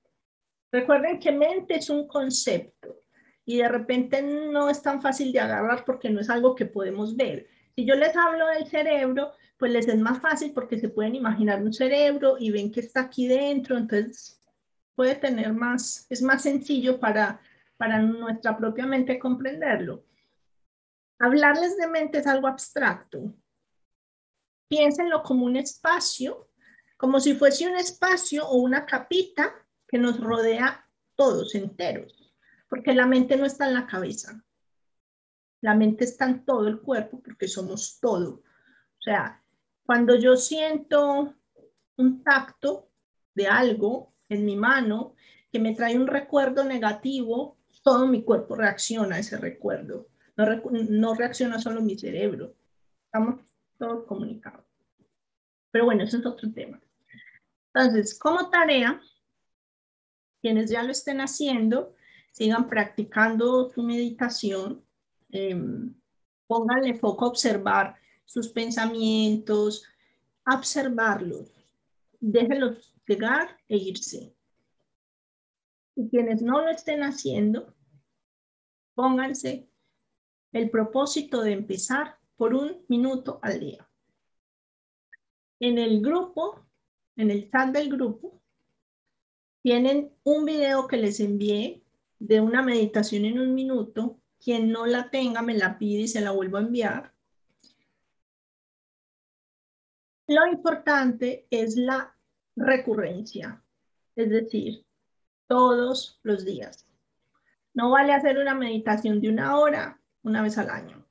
Recuerden 0.71 1.19
que 1.19 1.33
mente 1.33 1.77
es 1.77 1.91
un 1.91 2.07
concepto 2.07 3.01
y 3.45 3.59
de 3.59 3.69
repente 3.69 4.23
no 4.23 4.69
es 4.71 4.83
tan 4.83 5.03
fácil 5.03 5.33
de 5.33 5.41
agarrar 5.41 5.85
porque 5.85 6.11
no 6.11 6.21
es 6.21 6.31
algo 6.31 6.55
que 6.55 6.67
podemos 6.67 7.17
ver. 7.17 7.47
Si 7.75 7.85
yo 7.85 7.95
les 7.95 8.17
hablo 8.17 8.47
del 8.49 8.67
cerebro, 8.67 9.33
pues 9.59 9.73
les 9.73 9.89
es 9.89 9.99
más 9.99 10.21
fácil 10.21 10.53
porque 10.53 10.79
se 10.79 10.89
pueden 10.89 11.15
imaginar 11.15 11.63
un 11.63 11.73
cerebro 11.73 12.37
y 12.39 12.51
ven 12.51 12.73
que 12.73 12.81
está 12.81 13.03
aquí 13.03 13.27
dentro, 13.27 13.77
entonces 13.77 14.41
puede 14.95 15.15
tener 15.15 15.53
más, 15.53 16.07
es 16.11 16.23
más 16.23 16.43
sencillo 16.43 16.99
para, 16.99 17.41
para 17.77 18.01
nuestra 18.01 18.57
propia 18.57 18.87
mente 18.87 19.19
comprenderlo. 19.19 20.05
Hablarles 21.19 21.77
de 21.77 21.87
mente 21.87 22.19
es 22.19 22.27
algo 22.27 22.49
abstracto, 22.49 23.35
piénsenlo 24.69 25.23
como 25.23 25.45
un 25.45 25.57
espacio, 25.57 26.49
como 27.03 27.19
si 27.19 27.35
fuese 27.35 27.67
un 27.67 27.75
espacio 27.75 28.47
o 28.47 28.59
una 28.59 28.87
capita 28.87 29.53
que 29.89 29.99
nos 29.99 30.21
rodea 30.21 30.89
todos 31.17 31.57
enteros, 31.57 32.33
porque 32.69 32.95
la 32.95 33.07
mente 33.07 33.37
no 33.37 33.45
está 33.45 33.67
en 33.67 33.75
la 33.75 33.89
cabeza. 33.89 34.45
La 35.63 35.75
mente 35.75 36.05
está 36.05 36.27
en 36.27 36.45
todo 36.45 36.69
el 36.69 36.81
cuerpo 36.81 37.21
porque 37.21 37.49
somos 37.49 37.99
todo. 37.99 38.35
O 38.35 39.03
sea, 39.03 39.43
cuando 39.85 40.15
yo 40.15 40.37
siento 40.37 41.35
un 41.97 42.23
tacto 42.23 42.89
de 43.35 43.49
algo 43.49 44.15
en 44.29 44.45
mi 44.45 44.55
mano 44.55 45.17
que 45.51 45.59
me 45.59 45.75
trae 45.75 45.99
un 45.99 46.07
recuerdo 46.07 46.63
negativo, 46.63 47.59
todo 47.83 48.07
mi 48.07 48.23
cuerpo 48.23 48.55
reacciona 48.55 49.17
a 49.17 49.19
ese 49.19 49.39
recuerdo. 49.39 50.07
No, 50.37 51.17
reacciona 51.17 51.59
solo 51.59 51.83
mi 51.83 51.99
cerebro. 51.99 52.55
Estamos 53.07 53.41
todos 53.77 54.07
comunicados. 54.07 54.65
Pero 55.73 55.87
bueno, 55.87 56.05
eso 56.05 56.19
es 56.19 56.27
otro 56.27 56.53
tema. 56.53 56.81
Entonces, 57.75 58.19
como 58.19 58.51
tarea, 58.51 59.01
quienes 60.41 60.71
ya 60.71 60.83
lo 60.83 60.93
estén 60.93 61.21
haciendo, 61.21 61.95
sigan 62.33 62.69
practicando 62.69 63.71
su 63.71 63.83
meditación, 63.83 64.85
em, 65.31 65.95
pónganle 66.47 66.95
foco 66.99 67.25
a 67.25 67.29
observar 67.29 67.97
sus 68.25 68.49
pensamientos, 68.49 69.85
observarlos, 70.47 71.51
déjenlos 72.21 72.95
llegar 73.07 73.59
e 73.69 73.77
irse. 73.77 74.35
Y 75.95 76.09
quienes 76.09 76.43
no 76.43 76.61
lo 76.63 76.71
estén 76.71 77.03
haciendo, 77.03 77.75
pónganse 78.95 79.69
el 80.53 80.71
propósito 80.71 81.43
de 81.43 81.53
empezar 81.53 82.19
por 82.37 82.55
un 82.55 82.85
minuto 82.89 83.39
al 83.43 83.61
día. 83.61 83.89
En 85.61 85.79
el 85.79 86.03
grupo, 86.03 86.67
en 87.17 87.31
el 87.31 87.51
chat 87.51 87.73
del 87.73 87.91
grupo, 87.91 88.41
tienen 89.63 90.13
un 90.25 90.45
video 90.45 90.87
que 90.89 90.97
les 90.97 91.21
envié 91.21 91.83
de 92.19 92.41
una 92.41 92.63
meditación 92.63 93.25
en 93.25 93.39
un 93.39 93.55
minuto. 93.55 94.19
Quien 94.43 94.73
no 94.73 94.87
la 94.87 95.09
tenga 95.11 95.41
me 95.43 95.55
la 95.55 95.79
pide 95.79 96.03
y 96.03 96.09
se 96.09 96.21
la 96.21 96.33
vuelvo 96.33 96.57
a 96.57 96.63
enviar. 96.63 97.13
Lo 100.27 100.47
importante 100.47 101.47
es 101.51 101.77
la 101.77 102.17
recurrencia, 102.57 103.63
es 104.17 104.31
decir, 104.31 104.85
todos 105.47 106.19
los 106.23 106.45
días. 106.45 106.87
No 107.75 107.91
vale 107.91 108.13
hacer 108.13 108.39
una 108.39 108.55
meditación 108.55 109.21
de 109.21 109.29
una 109.29 109.59
hora 109.59 110.01
una 110.23 110.43
vez 110.43 110.59
al 110.59 110.71
año. 110.71 111.05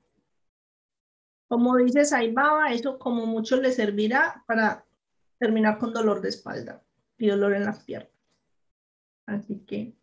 Como 1.47 1.75
dice 1.77 2.05
Saibaba, 2.05 2.71
eso 2.71 2.97
como 2.97 3.25
mucho 3.25 3.57
le 3.57 3.71
servirá 3.71 4.43
para 4.47 4.85
terminar 5.41 5.79
con 5.79 5.91
dolor 5.91 6.21
de 6.21 6.29
espalda 6.29 6.83
y 7.17 7.27
dolor 7.27 7.55
en 7.55 7.65
las 7.65 7.83
piernas. 7.83 8.13
Así 9.25 9.65
que 9.65 9.97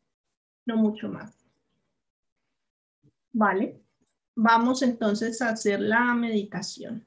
no 0.66 0.76
mucho 0.76 1.08
más. 1.08 1.46
Vale, 3.32 3.80
vamos 4.34 4.82
entonces 4.82 5.40
a 5.40 5.50
hacer 5.50 5.78
la 5.78 6.12
meditación. 6.14 7.06